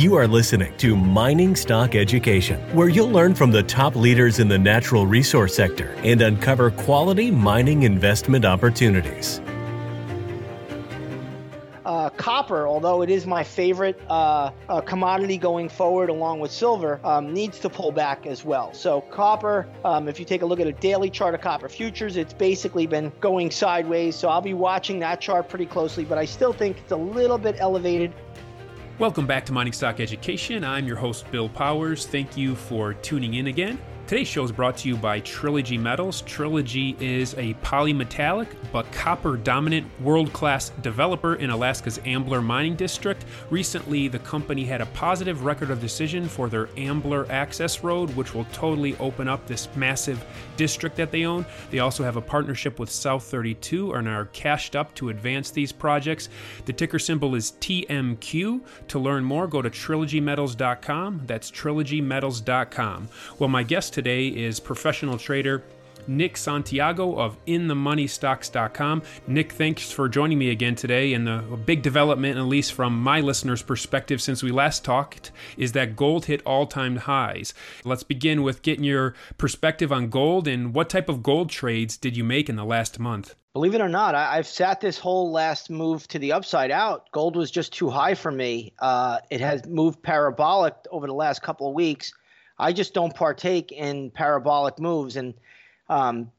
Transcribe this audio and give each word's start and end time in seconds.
You 0.00 0.14
are 0.14 0.26
listening 0.26 0.74
to 0.78 0.96
Mining 0.96 1.54
Stock 1.54 1.94
Education, 1.94 2.58
where 2.74 2.88
you'll 2.88 3.10
learn 3.10 3.34
from 3.34 3.50
the 3.50 3.62
top 3.62 3.94
leaders 3.94 4.38
in 4.38 4.48
the 4.48 4.58
natural 4.58 5.06
resource 5.06 5.54
sector 5.54 5.94
and 5.98 6.22
uncover 6.22 6.70
quality 6.70 7.30
mining 7.30 7.82
investment 7.82 8.46
opportunities. 8.46 9.42
Uh, 11.84 12.08
copper, 12.10 12.66
although 12.66 13.02
it 13.02 13.10
is 13.10 13.26
my 13.26 13.44
favorite 13.44 14.00
uh, 14.08 14.50
uh, 14.70 14.80
commodity 14.80 15.36
going 15.36 15.68
forward 15.68 16.08
along 16.08 16.40
with 16.40 16.50
silver, 16.50 16.98
um, 17.04 17.34
needs 17.34 17.58
to 17.58 17.68
pull 17.68 17.92
back 17.92 18.26
as 18.26 18.42
well. 18.42 18.72
So, 18.72 19.02
copper, 19.02 19.66
um, 19.84 20.08
if 20.08 20.18
you 20.18 20.24
take 20.24 20.40
a 20.40 20.46
look 20.46 20.60
at 20.60 20.66
a 20.66 20.72
daily 20.72 21.10
chart 21.10 21.34
of 21.34 21.42
copper 21.42 21.68
futures, 21.68 22.16
it's 22.16 22.32
basically 22.32 22.86
been 22.86 23.12
going 23.20 23.50
sideways. 23.50 24.16
So, 24.16 24.28
I'll 24.28 24.40
be 24.40 24.54
watching 24.54 24.98
that 25.00 25.20
chart 25.20 25.50
pretty 25.50 25.66
closely, 25.66 26.04
but 26.04 26.16
I 26.16 26.24
still 26.24 26.54
think 26.54 26.78
it's 26.78 26.92
a 26.92 26.96
little 26.96 27.38
bit 27.38 27.56
elevated. 27.58 28.14
Welcome 29.00 29.26
back 29.26 29.46
to 29.46 29.52
Mining 29.54 29.72
Stock 29.72 29.98
Education. 29.98 30.62
I'm 30.62 30.86
your 30.86 30.98
host, 30.98 31.24
Bill 31.30 31.48
Powers. 31.48 32.04
Thank 32.04 32.36
you 32.36 32.54
for 32.54 32.92
tuning 32.92 33.32
in 33.32 33.46
again. 33.46 33.78
Today's 34.10 34.26
show 34.26 34.42
is 34.42 34.50
brought 34.50 34.76
to 34.78 34.88
you 34.88 34.96
by 34.96 35.20
Trilogy 35.20 35.78
Metals. 35.78 36.22
Trilogy 36.22 36.96
is 36.98 37.34
a 37.34 37.54
polymetallic 37.62 38.48
but 38.72 38.90
copper 38.90 39.36
dominant 39.36 39.86
world 40.00 40.32
class 40.32 40.70
developer 40.82 41.36
in 41.36 41.50
Alaska's 41.50 42.00
Ambler 42.04 42.42
mining 42.42 42.74
district. 42.74 43.24
Recently, 43.50 44.08
the 44.08 44.18
company 44.18 44.64
had 44.64 44.80
a 44.80 44.86
positive 44.86 45.44
record 45.44 45.70
of 45.70 45.80
decision 45.80 46.28
for 46.28 46.48
their 46.48 46.68
Ambler 46.76 47.30
access 47.30 47.84
road, 47.84 48.10
which 48.16 48.34
will 48.34 48.46
totally 48.46 48.96
open 48.96 49.28
up 49.28 49.46
this 49.46 49.68
massive 49.76 50.24
district 50.56 50.96
that 50.96 51.12
they 51.12 51.24
own. 51.24 51.46
They 51.70 51.78
also 51.78 52.02
have 52.02 52.16
a 52.16 52.20
partnership 52.20 52.80
with 52.80 52.90
South 52.90 53.22
32 53.22 53.92
and 53.92 54.08
are 54.08 54.24
cashed 54.32 54.74
up 54.74 54.92
to 54.96 55.10
advance 55.10 55.52
these 55.52 55.70
projects. 55.70 56.28
The 56.64 56.72
ticker 56.72 56.98
symbol 56.98 57.36
is 57.36 57.52
TMQ. 57.60 58.60
To 58.88 58.98
learn 58.98 59.22
more, 59.22 59.46
go 59.46 59.62
to 59.62 59.70
trilogymetals.com. 59.70 61.22
That's 61.26 61.48
trilogymetals.com. 61.52 63.08
Well, 63.38 63.48
my 63.48 63.62
guest 63.62 63.92
today 63.92 63.99
is 64.06 64.60
professional 64.60 65.18
trader 65.18 65.62
Nick 66.06 66.36
Santiago 66.36 67.18
of 67.18 67.42
InTheMoneyStocks.com. 67.46 69.02
Nick, 69.26 69.52
thanks 69.52 69.90
for 69.90 70.08
joining 70.08 70.38
me 70.38 70.50
again 70.50 70.74
today. 70.74 71.12
And 71.14 71.26
the 71.26 71.38
big 71.64 71.82
development, 71.82 72.38
at 72.38 72.44
least 72.44 72.72
from 72.72 73.00
my 73.00 73.20
listeners' 73.20 73.62
perspective 73.62 74.20
since 74.20 74.42
we 74.42 74.50
last 74.50 74.84
talked, 74.84 75.30
is 75.56 75.72
that 75.72 75.96
gold 75.96 76.26
hit 76.26 76.42
all 76.44 76.66
time 76.66 76.96
highs. 76.96 77.54
Let's 77.84 78.02
begin 78.02 78.42
with 78.42 78.62
getting 78.62 78.84
your 78.84 79.14
perspective 79.38 79.92
on 79.92 80.08
gold 80.08 80.48
and 80.48 80.74
what 80.74 80.88
type 80.90 81.08
of 81.08 81.22
gold 81.22 81.50
trades 81.50 81.96
did 81.96 82.16
you 82.16 82.24
make 82.24 82.48
in 82.48 82.56
the 82.56 82.64
last 82.64 82.98
month? 82.98 83.36
Believe 83.52 83.74
it 83.74 83.80
or 83.80 83.88
not, 83.88 84.14
I, 84.14 84.36
have 84.36 84.46
sat 84.46 84.80
this 84.80 84.96
whole 84.96 85.32
last 85.32 85.70
move 85.70 86.06
to 86.08 86.20
the 86.20 86.30
upside 86.30 86.70
out. 86.70 87.10
Gold 87.10 87.34
was 87.34 87.50
just 87.50 87.72
too 87.72 87.90
high 87.90 88.14
for 88.14 88.30
me. 88.30 88.72
Uh, 88.78 89.18
it 89.28 89.40
has 89.40 89.66
moved 89.66 90.00
parabolic 90.04 90.74
over 90.92 91.08
the 91.08 91.14
last 91.14 91.42
couple 91.42 91.66
of 91.66 91.74
weeks. 91.74 92.12
I 92.60 92.72
just 92.72 92.92
don't 92.94 93.14
partake 93.14 93.72
in 93.72 94.10
parabolic 94.10 94.78
moves. 94.78 95.16
And 95.16 95.34
um, 95.88 96.30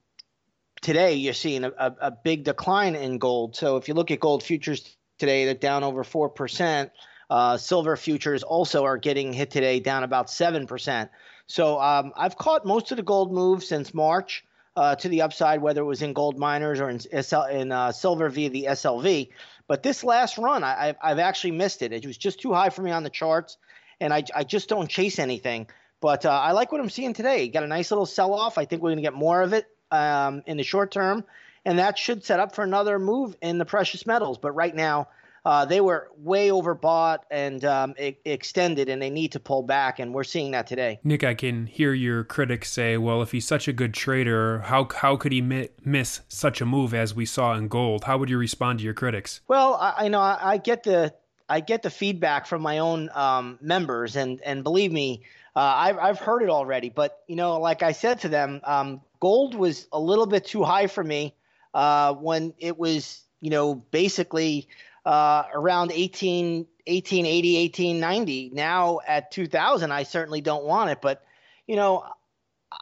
today, 0.82 1.16
you're 1.16 1.34
seeing 1.34 1.64
a, 1.64 1.70
a, 1.70 1.96
a, 2.02 2.12
big 2.12 2.44
decline 2.44 2.96
in 2.96 3.18
gold. 3.18 3.56
So 3.56 3.78
if 3.78 3.88
you 3.88 3.96
look 3.96 4.12
at 4.12 4.20
gold 4.20 4.44
futures 4.44 4.96
today, 5.18 5.46
they're 5.46 5.56
down 5.56 5.84
over 5.84 6.04
4%. 6.04 6.92
Uh, 7.30 7.58
silver 7.58 7.98
futures 7.98 8.44
also 8.44 8.84
are 8.84 8.98
getting 8.98 9.34
hit 9.34 9.52
today, 9.52 9.80
down 9.80 10.04
about 10.04 10.28
7%. 10.28 11.10
So 11.48 11.82
um, 11.82 12.14
I've 12.16 12.38
caught 12.38 12.66
most 12.66 12.92
of 12.92 12.98
the 12.98 13.04
gold 13.04 13.34
move 13.34 13.64
since 13.64 13.94
March. 13.94 14.46
Uh, 14.74 14.96
to 14.96 15.10
the 15.10 15.22
upside, 15.22 15.62
whether 15.62 15.82
it 15.82 15.86
was 15.86 16.02
in 16.02 16.14
gold 16.14 16.40
miners 16.40 16.80
or 16.80 16.90
in, 16.90 16.98
SL, 16.98 17.42
in 17.52 17.74
uh, 17.74 17.92
silver 17.92 18.30
via 18.30 18.50
the 18.50 18.68
SLV. 18.70 19.28
But 19.68 19.84
this 19.84 20.02
last 20.02 20.38
run, 20.38 20.64
I, 20.64 20.96
have 21.02 21.20
actually 21.20 21.52
missed 21.52 21.82
it. 21.82 21.92
It 21.92 22.06
was 22.06 22.18
just 22.18 22.40
too 22.40 22.54
high 22.54 22.70
for 22.70 22.82
me 22.82 22.92
on 22.92 23.04
the 23.04 23.10
charts, 23.10 23.58
and 24.00 24.14
I, 24.14 24.24
I 24.34 24.46
just 24.46 24.70
don't 24.70 24.90
chase 24.90 25.20
anything. 25.20 25.68
But 26.02 26.26
uh, 26.26 26.32
I 26.32 26.52
like 26.52 26.72
what 26.72 26.82
I'm 26.82 26.90
seeing 26.90 27.14
today. 27.14 27.48
Got 27.48 27.64
a 27.64 27.68
nice 27.68 27.92
little 27.92 28.06
sell 28.06 28.34
off. 28.34 28.58
I 28.58 28.66
think 28.66 28.82
we're 28.82 28.90
going 28.90 28.98
to 28.98 29.04
get 29.04 29.14
more 29.14 29.42
of 29.42 29.54
it 29.54 29.68
um, 29.92 30.42
in 30.48 30.58
the 30.58 30.64
short 30.64 30.92
term, 30.92 31.24
and 31.64 31.80
that 31.80 31.98
should 31.98 32.26
set 32.26 32.40
up 32.40 32.56
for 32.56 32.64
another 32.64 33.00
move 33.00 33.36
in 33.42 33.60
the 33.60 33.66
precious 33.66 34.06
metals. 34.06 34.38
But 34.40 34.52
right 34.52 34.76
now, 34.76 35.08
uh, 35.44 35.66
they 35.66 35.82
were 35.82 36.10
way 36.18 36.50
overbought 36.50 37.20
and 37.32 37.64
um, 37.66 37.96
e- 38.00 38.16
extended, 38.26 38.90
and 38.90 39.02
they 39.02 39.10
need 39.10 39.32
to 39.32 39.40
pull 39.40 39.64
back, 39.64 40.00
and 40.00 40.14
we're 40.14 40.24
seeing 40.24 40.52
that 40.52 40.68
today. 40.68 41.00
Nick, 41.04 41.24
I 41.24 41.34
can 41.34 41.66
hear 41.66 41.94
your 41.94 42.24
critics 42.24 42.72
say, 42.72 42.98
"Well, 42.98 43.22
if 43.22 43.32
he's 43.32 43.48
such 43.48 43.68
a 43.68 43.74
good 43.74 43.94
trader, 43.94 44.60
how 44.60 44.88
how 44.96 45.16
could 45.16 45.32
he 45.32 45.42
mi- 45.42 45.70
miss 45.84 46.22
such 46.28 46.62
a 46.62 46.66
move 46.66 46.94
as 46.94 47.16
we 47.16 47.26
saw 47.26 47.56
in 47.56 47.68
gold?" 47.68 48.04
How 48.04 48.18
would 48.18 48.30
you 48.30 48.38
respond 48.38 48.80
to 48.80 48.86
your 48.86 48.94
critics? 48.94 49.42
Well, 49.48 49.76
I, 49.76 50.06
I 50.06 50.08
know 50.10 50.20
I, 50.20 50.38
I, 50.42 50.58
get 50.58 50.84
the 50.84 51.14
I 51.52 51.60
get 51.60 51.84
the 51.84 51.90
feedback 51.90 52.46
from 52.46 52.62
my 52.62 52.78
own 52.78 53.10
um, 53.14 53.60
members, 53.62 54.16
and 54.16 54.42
and 54.42 54.64
believe 54.64 54.90
me, 54.90 55.24
uh, 55.54 55.60
I've 55.60 55.98
I've 55.98 56.18
heard 56.18 56.44
it 56.44 56.50
already, 56.50 56.88
but 56.88 57.24
you 57.28 57.36
know, 57.36 57.60
like 57.60 57.84
I 57.84 57.92
said 57.92 58.22
to 58.22 58.30
them, 58.30 58.62
um, 58.64 59.02
gold 59.20 59.54
was 59.54 59.86
a 59.92 60.00
little 60.00 60.26
bit 60.26 60.46
too 60.46 60.64
high 60.64 60.88
for 60.88 61.04
me 61.04 61.36
uh, 61.74 62.14
when 62.14 62.54
it 62.58 62.78
was, 62.78 63.22
you 63.42 63.50
know, 63.50 63.76
basically 63.76 64.70
uh, 65.06 65.44
around 65.54 65.92
18, 65.92 66.60
1880, 66.88 67.64
1890. 67.64 68.52
Now 68.54 69.00
at 69.06 69.30
2000, 69.32 69.92
I 69.92 70.04
certainly 70.04 70.40
don't 70.40 70.64
want 70.64 70.90
it, 70.92 71.00
but 71.02 71.22
you 71.68 71.76
know, 71.76 72.06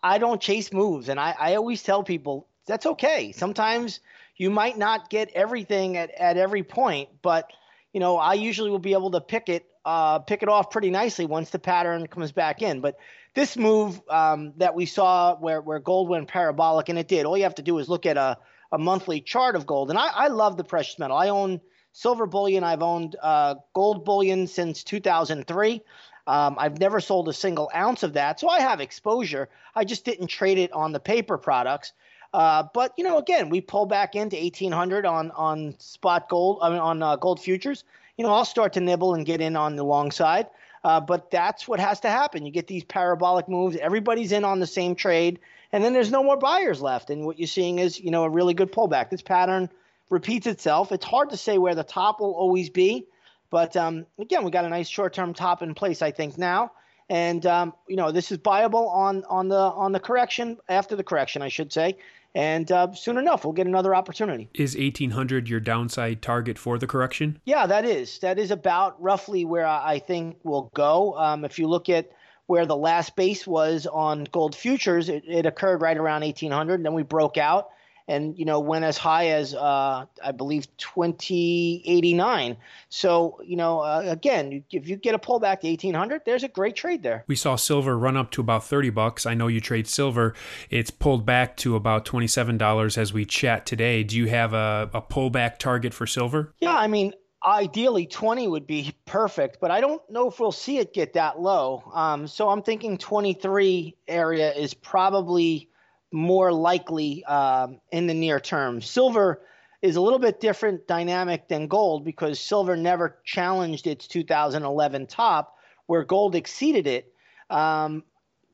I 0.04 0.20
don't 0.20 0.40
chase 0.40 0.72
moves, 0.72 1.10
and 1.10 1.20
I, 1.20 1.36
I 1.40 1.56
always 1.56 1.82
tell 1.82 2.04
people 2.04 2.48
that's 2.68 2.86
okay. 2.86 3.32
Sometimes 3.32 4.00
you 4.38 4.52
might 4.52 4.78
not 4.78 5.10
get 5.10 5.32
everything 5.34 5.98
at, 5.98 6.12
at 6.12 6.38
every 6.38 6.62
point, 6.62 7.10
but 7.24 7.52
you 7.94 8.00
know, 8.00 8.18
I 8.18 8.36
usually 8.36 8.70
will 8.70 8.80
be 8.80 8.94
able 8.94 9.12
to 9.12 9.22
pick 9.22 9.50
it 9.50 9.66
uh, 9.86 10.20
pick 10.20 10.44
it 10.44 10.50
off 10.50 10.70
pretty 10.70 10.92
nicely 10.92 11.26
once 11.26 11.50
the 11.50 11.60
pattern 11.60 12.06
comes 12.08 12.32
back 12.32 12.62
in. 12.62 12.82
But 12.82 12.98
this 13.34 13.58
move 13.58 14.00
um, 14.10 14.54
that 14.58 14.76
we 14.76 14.86
saw 14.86 15.36
where, 15.36 15.62
where 15.62 15.80
gold 15.80 16.10
went 16.10 16.28
parabolic, 16.28 16.90
and 16.90 17.00
it 17.00 17.08
did, 17.08 17.26
all 17.26 17.38
you 17.38 17.44
have 17.44 17.56
to 17.56 17.62
do 17.62 17.80
is 17.80 17.90
look 17.90 18.06
at 18.06 18.18
a, 18.18 18.38
a 18.72 18.78
monthly 18.78 19.22
chart 19.22 19.56
of 19.56 19.66
gold. 19.66 19.90
And 19.90 19.98
I, 19.98 20.08
I 20.08 20.28
love 20.28 20.58
the 20.58 20.64
precious 20.64 21.00
metal. 21.00 21.18
I 21.18 21.30
own 21.30 21.62
silver 21.92 22.28
bullion, 22.28 22.64
I've 22.64 22.84
owned 22.84 23.16
uh, 23.22 23.56
gold 23.74 24.06
bullion 24.06 24.48
since 24.48 24.84
2003. 24.84 25.82
Um, 26.28 26.56
I've 26.60 26.80
never 26.80 27.00
sold 27.00 27.28
a 27.28 27.34
single 27.34 27.72
ounce 27.74 28.04
of 28.04 28.14
that, 28.14 28.40
so 28.40 28.48
I 28.48 28.60
have 28.60 28.82
exposure. 28.82 29.50
I 29.74 29.84
just 29.86 30.06
didn't 30.06 30.28
trade 30.28 30.60
it 30.60 30.72
on 30.72 30.92
the 30.92 31.00
paper 31.00 31.40
products. 31.40 31.94
Uh, 32.34 32.64
but 32.74 32.94
you 32.98 33.04
know, 33.04 33.18
again, 33.18 33.50
we 33.50 33.62
pull 33.62 33.86
back 33.86 34.16
into 34.16 34.36
1800 34.36 35.06
on 35.06 35.32
on 35.32 35.76
spot 35.80 36.30
gold, 36.30 36.60
I 36.62 36.70
mean, 36.70 36.80
on 36.80 37.02
uh, 37.02 37.16
gold 37.16 37.40
futures 37.42 37.84
you 38.20 38.26
know, 38.26 38.34
I'll 38.34 38.44
start 38.44 38.74
to 38.74 38.82
nibble 38.82 39.16
and 39.16 39.26
get 39.26 39.40
in 39.40 39.56
on 39.56 39.78
the 39.78 39.84
long 39.84 40.12
side. 40.12 40.48
Uh, 40.84 41.00
but 41.00 41.32
that's 41.32 41.70
what 41.70 41.80
has 41.80 42.02
to 42.02 42.10
happen. 42.10 42.46
You 42.46 42.52
get 42.52 42.68
these 42.68 42.84
parabolic 42.84 43.48
moves. 43.48 43.78
Everybody's 43.78 44.34
in 44.34 44.44
on 44.44 44.60
the 44.60 44.68
same 44.68 44.96
trade, 44.96 45.40
and 45.72 45.84
then 45.84 45.94
there's 45.94 46.12
no 46.12 46.22
more 46.22 46.36
buyers 46.36 46.82
left. 46.82 47.10
And 47.10 47.26
what 47.26 47.40
you're 47.40 47.48
seeing 47.48 47.80
is, 47.80 47.98
you 47.98 48.12
know, 48.12 48.26
a 48.26 48.30
really 48.30 48.54
good 48.54 48.74
pullback. 48.74 49.10
This 49.10 49.22
pattern 49.22 49.70
repeats 50.10 50.48
itself. 50.48 50.92
It's 50.92 51.06
hard 51.06 51.30
to 51.30 51.38
say 51.38 51.58
where 51.58 51.76
the 51.76 51.84
top 51.84 52.20
will 52.20 52.34
always 52.34 52.70
be, 52.70 53.06
but 53.50 53.78
um, 53.78 54.06
again, 54.18 54.44
we 54.44 54.52
got 54.52 54.66
a 54.66 54.70
nice 54.70 54.90
short-term 54.90 55.34
top 55.34 55.62
in 55.62 55.74
place, 55.74 56.02
I 56.02 56.12
think 56.12 56.38
now. 56.38 56.74
And 57.10 57.46
um, 57.46 57.74
you 57.88 57.96
know, 57.96 58.12
this 58.12 58.34
is 58.34 58.38
buyable 58.38 58.90
on 58.94 59.24
on 59.30 59.48
the 59.48 59.58
on 59.58 59.94
the 59.94 60.00
correction 60.00 60.58
after 60.68 60.98
the 60.98 61.04
correction, 61.04 61.42
I 61.42 61.48
should 61.48 61.72
say. 61.72 61.98
And 62.36 62.72
uh, 62.72 62.94
soon 62.94 63.18
enough, 63.18 63.44
we'll 63.44 63.54
get 63.54 63.68
another 63.68 63.96
opportunity. 63.96 64.50
Is 64.54 64.76
1800 64.76 65.50
your 65.50 65.60
downside 65.60 66.22
target 66.22 66.60
for 66.60 66.78
the 66.78 66.88
correction? 66.88 67.40
Yeah, 67.46 67.66
that 67.66 67.86
is. 67.86 68.20
That 68.20 68.38
is 68.38 68.52
about 68.52 69.02
roughly 69.02 69.46
where 69.46 69.66
I 69.66 70.00
think 70.00 70.38
we'll 70.44 70.70
go. 70.76 71.18
Um, 71.18 71.44
if 71.44 71.58
you 71.58 71.68
look 71.68 71.90
at 71.90 72.12
where 72.46 72.66
the 72.66 72.78
last 72.78 73.16
base 73.16 73.48
was 73.48 73.88
on 73.88 74.26
gold 74.32 74.56
futures, 74.56 75.10
it, 75.10 75.24
it 75.28 75.46
occurred 75.46 75.82
right 75.82 75.98
around 75.98 76.22
1800. 76.22 76.84
Then 76.84 76.94
we 76.94 77.04
broke 77.04 77.38
out 77.38 77.70
and 78.10 78.38
you 78.38 78.44
know 78.44 78.60
went 78.60 78.84
as 78.84 78.98
high 78.98 79.28
as 79.28 79.54
uh, 79.54 80.06
I 80.24 80.32
believe 80.32 80.66
2089. 80.78 82.58
So 82.90 83.40
you 83.46 83.56
know 83.56 83.80
uh, 83.80 84.04
again, 84.06 84.64
if 84.72 84.90
you 84.90 84.98
get 84.98 85.16
a 85.16 85.20
pullback 85.20 85.62
to 85.62 85.70
1800, 85.70 86.24
there's 86.26 86.44
a 86.44 86.48
great 86.48 86.76
trade 86.76 87.04
there. 87.04 87.24
We 87.28 87.36
saw 87.36 87.56
silver 87.56 87.98
run 87.98 88.18
up 88.18 88.32
to 88.32 88.42
about 88.42 88.66
30 88.66 88.90
bucks. 88.90 89.26
I 89.26 89.36
know 89.36 89.48
you 89.48 89.62
trade 89.62 89.88
silver. 89.88 90.34
It's 90.70 90.90
pulled 90.92 91.26
back 91.26 91.56
to 91.58 91.76
about 91.76 92.06
27 92.06 92.58
dollars 92.58 92.98
as 92.98 93.14
we 93.14 93.26
chat 93.26 93.66
today. 93.66 94.04
Do 94.04 94.18
you 94.18 94.28
have 94.28 94.54
a, 94.54 94.90
a 94.94 95.02
pullback 95.02 95.60
target 95.60 95.94
for 95.94 96.08
silver? 96.08 96.54
Yeah, 96.60 96.76
I 96.76 96.88
mean 96.88 97.14
ideally 97.46 98.06
20 98.06 98.50
would 98.50 98.68
be 98.68 98.94
perfect 99.06 99.60
but 99.62 99.72
i 99.72 99.80
don't 99.80 100.02
know 100.10 100.28
if 100.28 100.42
we'll 100.42 100.52
see 100.52 100.78
it 100.78 100.94
get 100.94 101.14
that 101.14 101.40
low 101.40 101.82
um, 101.94 102.28
so 102.28 102.50
i'm 102.50 102.62
thinking 102.62 102.98
23 102.98 103.96
area 104.10 104.54
is 104.54 104.74
probably 104.74 105.69
more 106.12 106.52
likely 106.52 107.24
um, 107.26 107.80
in 107.92 108.08
the 108.08 108.14
near 108.14 108.40
term. 108.40 108.82
Silver 108.82 109.42
is 109.82 109.96
a 109.96 110.02
little 110.02 110.20
bit 110.20 110.40
different 110.40 110.88
dynamic 110.88 111.48
than 111.48 111.68
gold 111.68 112.04
because 112.04 112.40
silver 112.40 112.76
never 112.76 113.18
challenged 113.24 113.88
its 113.88 114.08
2011 114.08 115.08
top, 115.08 115.56
where 115.86 116.04
gold 116.04 116.36
exceeded 116.36 116.88
it. 116.88 117.14
Um, 117.50 118.04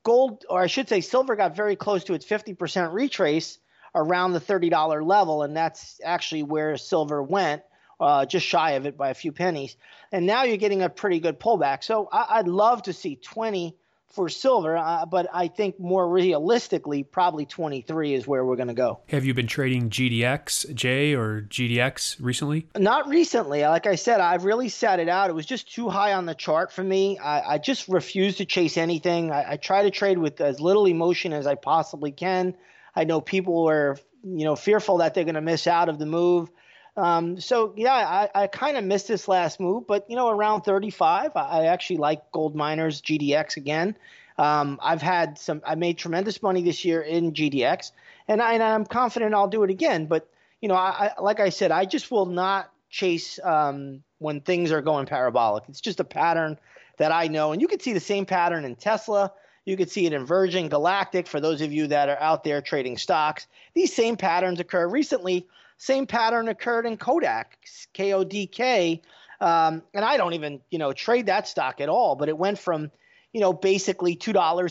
gold, 0.02 0.44
or 0.48 0.60
I 0.60 0.66
should 0.66 0.88
say, 0.88 1.00
silver 1.00 1.34
got 1.34 1.56
very 1.56 1.76
close 1.76 2.04
to 2.04 2.14
its 2.14 2.24
50% 2.24 2.92
retrace 2.92 3.58
around 3.94 4.32
the 4.32 4.40
$30 4.40 5.04
level, 5.04 5.42
and 5.42 5.56
that's 5.56 6.00
actually 6.04 6.42
where 6.42 6.76
silver 6.76 7.22
went 7.22 7.62
uh, 8.00 8.26
just 8.26 8.46
shy 8.46 8.72
of 8.72 8.86
it 8.86 8.96
by 8.96 9.10
a 9.10 9.14
few 9.14 9.32
pennies. 9.32 9.76
And 10.12 10.26
now 10.26 10.44
you're 10.44 10.56
getting 10.56 10.82
a 10.82 10.88
pretty 10.88 11.20
good 11.20 11.40
pullback. 11.40 11.82
So 11.82 12.08
I, 12.12 12.42
would 12.42 12.48
love 12.48 12.82
to 12.82 12.92
see 12.92 13.16
20 13.16 13.76
for 14.08 14.28
silver, 14.28 14.76
uh, 14.76 15.04
but 15.04 15.26
I 15.32 15.48
think 15.48 15.78
more 15.78 16.08
realistically, 16.08 17.02
probably 17.02 17.44
23 17.44 18.14
is 18.14 18.26
where 18.26 18.44
we're 18.44 18.56
going 18.56 18.68
to 18.68 18.74
go. 18.74 19.00
Have 19.08 19.24
you 19.24 19.34
been 19.34 19.46
trading 19.46 19.90
GDXJ, 19.90 21.16
or 21.16 21.42
GDX 21.42 22.16
recently? 22.20 22.66
Not 22.76 23.08
recently. 23.08 23.62
Like 23.62 23.86
I 23.86 23.96
said, 23.96 24.20
I've 24.20 24.44
really 24.44 24.68
sat 24.68 25.00
it 25.00 25.08
out. 25.08 25.28
It 25.28 25.34
was 25.34 25.46
just 25.46 25.72
too 25.72 25.88
high 25.88 26.14
on 26.14 26.26
the 26.26 26.34
chart 26.34 26.72
for 26.72 26.82
me. 26.82 27.18
I, 27.18 27.54
I 27.54 27.58
just 27.58 27.88
refuse 27.88 28.36
to 28.36 28.44
chase 28.46 28.76
anything. 28.76 29.30
I, 29.30 29.52
I 29.52 29.56
try 29.56 29.82
to 29.82 29.90
trade 29.90 30.18
with 30.18 30.40
as 30.40 30.60
little 30.60 30.86
emotion 30.86 31.32
as 31.32 31.46
I 31.46 31.54
possibly 31.54 32.12
can. 32.12 32.54
I 32.94 33.04
know 33.04 33.20
people 33.20 33.68
are, 33.68 33.98
you 34.22 34.44
know, 34.44 34.56
fearful 34.56 34.98
that 34.98 35.14
they're 35.14 35.24
going 35.24 35.34
to 35.34 35.42
miss 35.42 35.66
out 35.66 35.88
of 35.88 35.98
the 35.98 36.06
move. 36.06 36.50
Um, 36.96 37.38
so 37.38 37.74
yeah, 37.76 37.92
I, 37.92 38.42
I 38.42 38.46
kind 38.46 38.76
of 38.76 38.84
missed 38.84 39.08
this 39.08 39.28
last 39.28 39.60
move, 39.60 39.86
but 39.86 40.08
you 40.08 40.16
know, 40.16 40.28
around 40.28 40.62
35, 40.62 41.32
I, 41.36 41.66
actually 41.66 41.98
like 41.98 42.30
gold 42.32 42.56
miners 42.56 43.02
GDX 43.02 43.56
again. 43.56 43.96
Um, 44.38 44.78
I've 44.82 45.02
had 45.02 45.38
some, 45.38 45.62
I 45.66 45.74
made 45.74 45.98
tremendous 45.98 46.42
money 46.42 46.62
this 46.62 46.84
year 46.84 47.02
in 47.02 47.32
GDX, 47.32 47.92
and, 48.28 48.40
I, 48.40 48.54
am 48.54 48.86
confident 48.86 49.34
I'll 49.34 49.48
do 49.48 49.62
it 49.62 49.70
again. 49.70 50.06
But 50.06 50.28
you 50.60 50.68
know, 50.68 50.74
I, 50.74 51.12
I, 51.16 51.20
like 51.20 51.38
I 51.38 51.50
said, 51.50 51.70
I 51.70 51.84
just 51.84 52.10
will 52.10 52.26
not 52.26 52.70
chase 52.88 53.38
um, 53.44 54.02
when 54.18 54.40
things 54.40 54.72
are 54.72 54.80
going 54.80 55.06
parabolic. 55.06 55.64
It's 55.68 55.80
just 55.80 56.00
a 56.00 56.04
pattern 56.04 56.58
that 56.96 57.12
I 57.12 57.28
know, 57.28 57.52
and 57.52 57.60
you 57.60 57.68
can 57.68 57.80
see 57.80 57.92
the 57.92 58.00
same 58.00 58.24
pattern 58.24 58.64
in 58.64 58.74
Tesla. 58.74 59.32
You 59.66 59.76
could 59.76 59.90
see 59.90 60.06
it 60.06 60.12
in 60.12 60.24
Virgin 60.24 60.68
Galactic 60.68 61.26
for 61.26 61.40
those 61.40 61.60
of 61.60 61.72
you 61.72 61.88
that 61.88 62.08
are 62.08 62.20
out 62.20 62.44
there 62.44 62.62
trading 62.62 62.96
stocks. 62.96 63.46
These 63.74 63.94
same 63.94 64.16
patterns 64.16 64.60
occur 64.60 64.86
recently. 64.86 65.46
Same 65.78 66.06
pattern 66.06 66.48
occurred 66.48 66.86
in 66.86 66.96
Kodak, 66.96 67.58
K 67.92 68.12
O 68.12 68.24
D 68.24 68.46
K. 68.46 69.02
Um, 69.40 69.82
and 69.92 70.04
I 70.04 70.16
don't 70.16 70.32
even, 70.32 70.60
you 70.70 70.78
know, 70.78 70.92
trade 70.92 71.26
that 71.26 71.46
stock 71.46 71.80
at 71.80 71.88
all, 71.88 72.16
but 72.16 72.28
it 72.28 72.38
went 72.38 72.58
from, 72.58 72.90
you 73.32 73.40
know, 73.40 73.52
basically 73.52 74.16
$2 74.16 74.22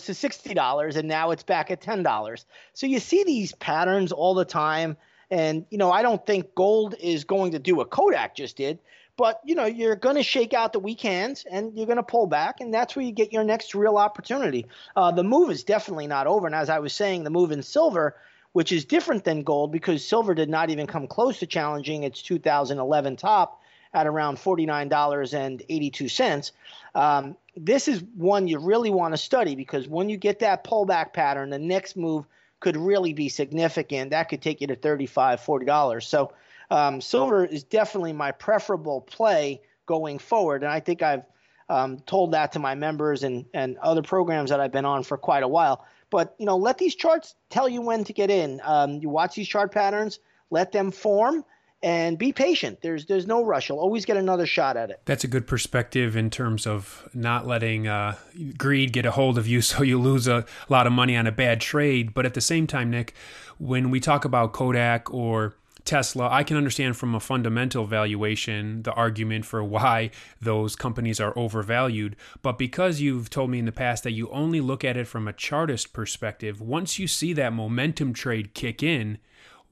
to 0.05 0.11
$60 0.11 0.95
and 0.95 1.07
now 1.07 1.31
it's 1.31 1.43
back 1.43 1.69
at 1.69 1.81
$10. 1.81 2.45
So 2.73 2.87
you 2.87 2.99
see 2.99 3.23
these 3.23 3.53
patterns 3.53 4.11
all 4.11 4.33
the 4.33 4.45
time. 4.45 4.97
And, 5.29 5.65
you 5.69 5.77
know, 5.77 5.91
I 5.91 6.01
don't 6.01 6.25
think 6.25 6.55
gold 6.55 6.95
is 6.99 7.23
going 7.23 7.51
to 7.51 7.59
do 7.59 7.75
what 7.75 7.89
Kodak 7.89 8.35
just 8.35 8.57
did, 8.57 8.79
but, 9.17 9.39
you 9.43 9.55
know, 9.55 9.65
you're 9.65 9.95
going 9.95 10.17
to 10.17 10.23
shake 10.23 10.53
out 10.53 10.73
the 10.73 10.79
weak 10.79 11.01
hands 11.01 11.45
and 11.49 11.75
you're 11.75 11.87
going 11.87 11.97
to 11.97 12.03
pull 12.03 12.27
back. 12.27 12.59
And 12.59 12.73
that's 12.73 12.95
where 12.95 13.05
you 13.05 13.11
get 13.11 13.33
your 13.33 13.43
next 13.43 13.73
real 13.73 13.97
opportunity. 13.97 14.67
Uh, 14.95 15.11
the 15.11 15.23
move 15.23 15.49
is 15.49 15.63
definitely 15.63 16.07
not 16.07 16.27
over. 16.27 16.45
And 16.45 16.55
as 16.55 16.69
I 16.69 16.79
was 16.79 16.93
saying, 16.93 17.23
the 17.23 17.29
move 17.29 17.51
in 17.51 17.63
silver 17.63 18.15
which 18.55 18.71
is 18.71 18.85
different 18.85 19.25
than 19.25 19.43
gold 19.43 19.69
because 19.69 20.07
silver 20.07 20.33
did 20.33 20.49
not 20.49 20.69
even 20.69 20.87
come 20.87 21.07
close 21.07 21.39
to 21.39 21.45
challenging 21.45 22.03
its 22.03 22.21
2011 22.21 23.17
top 23.17 23.61
at 23.93 24.07
around 24.07 24.37
$49.82. 24.37 26.51
Um, 26.95 27.35
this 27.57 27.89
is 27.89 28.01
one 28.15 28.47
you 28.47 28.59
really 28.59 28.89
want 28.89 29.13
to 29.13 29.17
study 29.17 29.55
because 29.55 29.89
when 29.89 30.07
you 30.07 30.15
get 30.15 30.39
that 30.39 30.63
pullback 30.63 31.11
pattern, 31.11 31.49
the 31.49 31.59
next 31.59 31.97
move 31.97 32.23
could 32.61 32.77
really 32.77 33.11
be 33.11 33.27
significant. 33.27 34.11
That 34.11 34.29
could 34.29 34.41
take 34.41 34.61
you 34.61 34.67
to 34.67 34.77
$35, 34.77 35.09
$40. 35.09 36.03
So 36.03 36.31
um, 36.71 37.01
silver 37.01 37.43
is 37.43 37.65
definitely 37.65 38.13
my 38.13 38.31
preferable 38.31 39.01
play 39.01 39.63
going 39.85 40.17
forward. 40.17 40.63
And 40.63 40.71
I 40.71 40.79
think 40.79 41.01
I've 41.01 41.23
um, 41.67 41.99
told 41.99 42.31
that 42.31 42.53
to 42.53 42.59
my 42.59 42.75
members 42.75 43.23
and, 43.23 43.47
and 43.53 43.77
other 43.79 44.01
programs 44.01 44.51
that 44.51 44.61
I've 44.61 44.71
been 44.71 44.85
on 44.85 45.03
for 45.03 45.17
quite 45.17 45.43
a 45.43 45.47
while. 45.49 45.85
But 46.09 46.35
you 46.37 46.45
know, 46.45 46.57
let 46.57 46.77
these 46.77 46.95
charts 46.95 47.35
tell 47.49 47.67
you 47.67 47.81
when 47.81 48.03
to 48.03 48.13
get 48.13 48.29
in. 48.29 48.61
Um, 48.63 48.95
you 48.95 49.09
watch 49.09 49.35
these 49.35 49.47
chart 49.47 49.71
patterns, 49.71 50.19
let 50.49 50.71
them 50.71 50.91
form, 50.91 51.43
and 51.83 52.17
be 52.17 52.33
patient. 52.33 52.81
There's 52.81 53.05
there's 53.05 53.27
no 53.27 53.43
rush. 53.43 53.69
You'll 53.69 53.79
always 53.79 54.05
get 54.05 54.17
another 54.17 54.45
shot 54.45 54.77
at 54.77 54.89
it. 54.89 55.01
That's 55.05 55.23
a 55.23 55.27
good 55.27 55.45
perspective 55.45 56.15
in 56.15 56.29
terms 56.29 56.65
of 56.65 57.07
not 57.13 57.45
letting 57.45 57.87
uh, 57.87 58.15
greed 58.57 58.91
get 58.91 59.05
a 59.05 59.11
hold 59.11 59.37
of 59.37 59.47
you, 59.47 59.61
so 59.61 59.83
you 59.83 59.99
lose 59.99 60.27
a 60.27 60.45
lot 60.67 60.87
of 60.87 60.93
money 60.93 61.15
on 61.15 61.27
a 61.27 61.31
bad 61.31 61.61
trade. 61.61 62.13
But 62.13 62.25
at 62.25 62.33
the 62.33 62.41
same 62.41 62.67
time, 62.67 62.89
Nick, 62.89 63.13
when 63.57 63.91
we 63.91 63.99
talk 63.99 64.25
about 64.25 64.51
Kodak 64.53 65.13
or 65.13 65.55
Tesla, 65.85 66.27
I 66.29 66.43
can 66.43 66.57
understand 66.57 66.97
from 66.97 67.13
a 67.13 67.19
fundamental 67.19 67.85
valuation 67.85 68.81
the 68.83 68.93
argument 68.93 69.45
for 69.45 69.63
why 69.63 70.09
those 70.41 70.75
companies 70.75 71.19
are 71.19 71.37
overvalued. 71.37 72.15
But 72.41 72.57
because 72.57 73.01
you've 73.01 73.29
told 73.29 73.51
me 73.51 73.59
in 73.59 73.65
the 73.65 73.71
past 73.71 74.03
that 74.03 74.11
you 74.11 74.29
only 74.29 74.61
look 74.61 74.83
at 74.83 74.97
it 74.97 75.07
from 75.07 75.27
a 75.27 75.33
chartist 75.33 75.93
perspective, 75.93 76.59
once 76.59 76.97
you 76.97 77.07
see 77.07 77.33
that 77.33 77.53
momentum 77.53 78.13
trade 78.13 78.53
kick 78.53 78.81
in, 78.81 79.19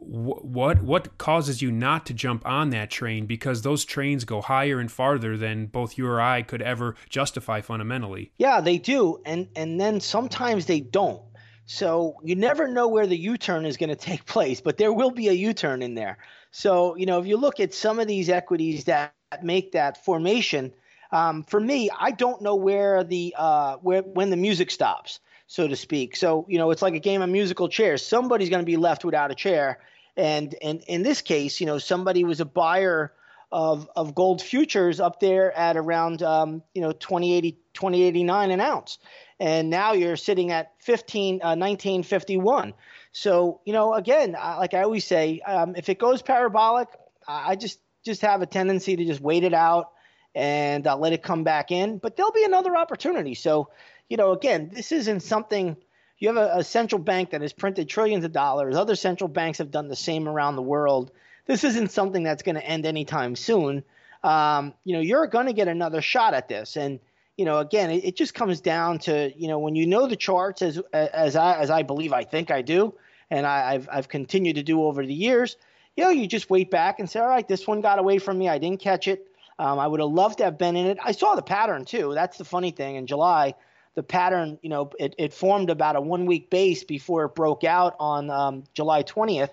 what 0.05 0.81
what 0.81 1.17
causes 1.17 1.61
you 1.61 1.71
not 1.71 2.05
to 2.05 2.13
jump 2.13 2.45
on 2.45 2.71
that 2.71 2.91
train 2.91 3.25
because 3.25 3.61
those 3.61 3.85
trains 3.85 4.25
go 4.25 4.41
higher 4.41 4.79
and 4.79 4.91
farther 4.91 5.37
than 5.37 5.67
both 5.67 5.97
you 5.97 6.07
or 6.07 6.19
I 6.19 6.41
could 6.41 6.61
ever 6.61 6.95
justify 7.09 7.61
fundamentally. 7.61 8.31
Yeah, 8.37 8.59
they 8.59 8.77
do 8.77 9.21
and 9.25 9.47
and 9.55 9.79
then 9.79 10.01
sometimes 10.01 10.65
they 10.65 10.81
don't. 10.81 11.21
So 11.65 12.17
you 12.23 12.35
never 12.35 12.67
know 12.67 12.87
where 12.87 13.07
the 13.07 13.17
U 13.17 13.37
turn 13.37 13.65
is 13.65 13.77
going 13.77 13.89
to 13.89 13.95
take 13.95 14.25
place, 14.25 14.61
but 14.61 14.77
there 14.77 14.91
will 14.93 15.11
be 15.11 15.29
a 15.29 15.33
U 15.33 15.53
turn 15.53 15.81
in 15.81 15.95
there. 15.95 16.17
So, 16.51 16.95
you 16.95 17.05
know, 17.05 17.19
if 17.19 17.25
you 17.25 17.37
look 17.37 17.59
at 17.59 17.73
some 17.73 17.99
of 17.99 18.07
these 18.07 18.29
equities 18.29 18.85
that 18.85 19.13
make 19.41 19.71
that 19.71 20.03
formation, 20.03 20.73
um, 21.11 21.43
for 21.43 21.59
me, 21.59 21.89
I 21.97 22.11
don't 22.11 22.41
know 22.41 22.55
where 22.55 23.03
the 23.03 23.35
uh, 23.37 23.77
where 23.77 24.01
when 24.01 24.29
the 24.29 24.37
music 24.37 24.71
stops, 24.71 25.19
so 25.47 25.67
to 25.67 25.75
speak. 25.75 26.15
So, 26.15 26.45
you 26.49 26.57
know, 26.57 26.71
it's 26.71 26.81
like 26.81 26.95
a 26.95 26.99
game 26.99 27.21
of 27.21 27.29
musical 27.29 27.69
chairs. 27.69 28.05
Somebody's 28.05 28.49
going 28.49 28.61
to 28.61 28.65
be 28.65 28.77
left 28.77 29.05
without 29.05 29.31
a 29.31 29.35
chair, 29.35 29.79
and 30.17 30.55
and 30.61 30.83
in 30.87 31.03
this 31.03 31.21
case, 31.21 31.59
you 31.59 31.67
know, 31.67 31.77
somebody 31.77 32.23
was 32.23 32.39
a 32.39 32.45
buyer 32.45 33.13
of 33.53 33.87
of 33.95 34.15
gold 34.15 34.41
futures 34.41 34.99
up 34.99 35.19
there 35.19 35.55
at 35.55 35.77
around 35.77 36.23
um, 36.23 36.63
you 36.73 36.81
know 36.81 36.91
2080 36.91 37.51
2089 37.73 38.51
an 38.51 38.59
ounce. 38.59 38.97
And 39.39 39.69
now 39.69 39.93
you're 39.93 40.15
sitting 40.15 40.51
at 40.51 40.73
15 40.79 41.35
uh, 41.35 41.55
1951 41.55 42.73
so 43.11 43.61
you 43.65 43.73
know 43.73 43.93
again 43.93 44.31
like 44.31 44.73
i 44.73 44.81
always 44.81 45.05
say 45.05 45.39
um, 45.41 45.75
if 45.75 45.87
it 45.89 45.99
goes 45.99 46.21
parabolic 46.21 46.87
i 47.27 47.55
just 47.55 47.79
just 48.03 48.21
have 48.21 48.41
a 48.41 48.45
tendency 48.45 48.95
to 48.95 49.05
just 49.05 49.21
wait 49.21 49.43
it 49.43 49.53
out 49.53 49.91
and 50.35 50.87
uh, 50.87 50.97
let 50.97 51.13
it 51.13 51.21
come 51.21 51.43
back 51.43 51.71
in. 51.71 51.99
But 51.99 52.15
there'll 52.15 52.31
be 52.31 52.43
another 52.43 52.75
opportunity. 52.75 53.35
So 53.35 53.69
you 54.09 54.17
know 54.17 54.31
again 54.31 54.71
this 54.73 54.91
isn't 54.91 55.21
something 55.21 55.77
you 56.17 56.27
have 56.29 56.37
a, 56.37 56.57
a 56.59 56.63
central 56.63 56.99
bank 56.99 57.31
that 57.31 57.41
has 57.41 57.53
printed 57.53 57.87
trillions 57.87 58.25
of 58.25 58.31
dollars. 58.31 58.75
Other 58.75 58.95
central 58.95 59.27
banks 59.27 59.59
have 59.59 59.69
done 59.69 59.89
the 59.89 59.95
same 59.95 60.27
around 60.27 60.55
the 60.55 60.61
world 60.63 61.11
this 61.45 61.63
isn't 61.63 61.91
something 61.91 62.23
that's 62.23 62.43
going 62.43 62.55
to 62.55 62.65
end 62.65 62.85
anytime 62.85 63.35
soon 63.35 63.83
um, 64.23 64.73
you 64.83 64.93
know 64.93 65.01
you're 65.01 65.27
going 65.27 65.47
to 65.47 65.53
get 65.53 65.67
another 65.67 66.01
shot 66.01 66.33
at 66.33 66.47
this 66.47 66.75
and 66.75 66.99
you 67.37 67.45
know, 67.45 67.59
again, 67.59 67.89
it, 67.89 68.05
it, 68.05 68.15
just 68.15 68.33
comes 68.33 68.61
down 68.61 68.99
to 68.99 69.31
you 69.35 69.47
know 69.47 69.59
when 69.59 69.75
you 69.75 69.87
know 69.87 70.07
the 70.07 70.15
charts 70.15 70.61
as 70.61 70.79
as 70.93 71.35
I 71.35 71.59
as 71.59 71.69
I 71.69 71.83
believe 71.83 72.13
I 72.13 72.23
think 72.23 72.51
I 72.51 72.61
do, 72.61 72.93
and 73.29 73.45
I, 73.45 73.73
have 73.73 73.89
I've 73.91 74.07
continued 74.07 74.55
to 74.55 74.63
do 74.63 74.83
over 74.83 75.05
the 75.05 75.13
years. 75.13 75.57
You 75.95 76.03
know, 76.03 76.09
you 76.09 76.27
just 76.27 76.49
wait 76.49 76.71
back 76.71 76.99
and 76.99 77.09
say, 77.09 77.19
all 77.19 77.27
right, 77.27 77.47
this 77.47 77.67
one 77.67 77.81
got 77.81 77.99
away 77.99 78.17
from 78.17 78.37
me. 78.37 78.49
I 78.49 78.57
didn't 78.57 78.81
catch 78.81 79.07
it. 79.07 79.27
Um, 79.59 79.77
I 79.77 79.85
would 79.85 79.99
have 79.99 80.09
loved 80.09 80.39
to 80.39 80.45
have 80.45 80.57
been 80.57 80.75
in 80.75 80.87
it. 80.87 80.97
I 81.03 81.11
saw 81.11 81.35
the 81.35 81.43
pattern 81.43 81.85
too. 81.85 82.13
That's 82.15 82.37
the 82.37 82.45
funny 82.45 82.71
thing. 82.71 82.95
In 82.95 83.05
July, 83.05 83.53
the 83.93 84.01
pattern, 84.01 84.57
you 84.63 84.69
know, 84.69 84.89
it, 84.99 85.13
it 85.19 85.33
formed 85.33 85.69
about 85.69 85.95
a 85.95 86.01
one 86.01 86.25
week 86.25 86.49
base 86.49 86.83
before 86.83 87.25
it 87.25 87.35
broke 87.35 87.63
out 87.63 87.95
on 87.99 88.29
um, 88.31 88.63
July 88.73 89.03
20th. 89.03 89.51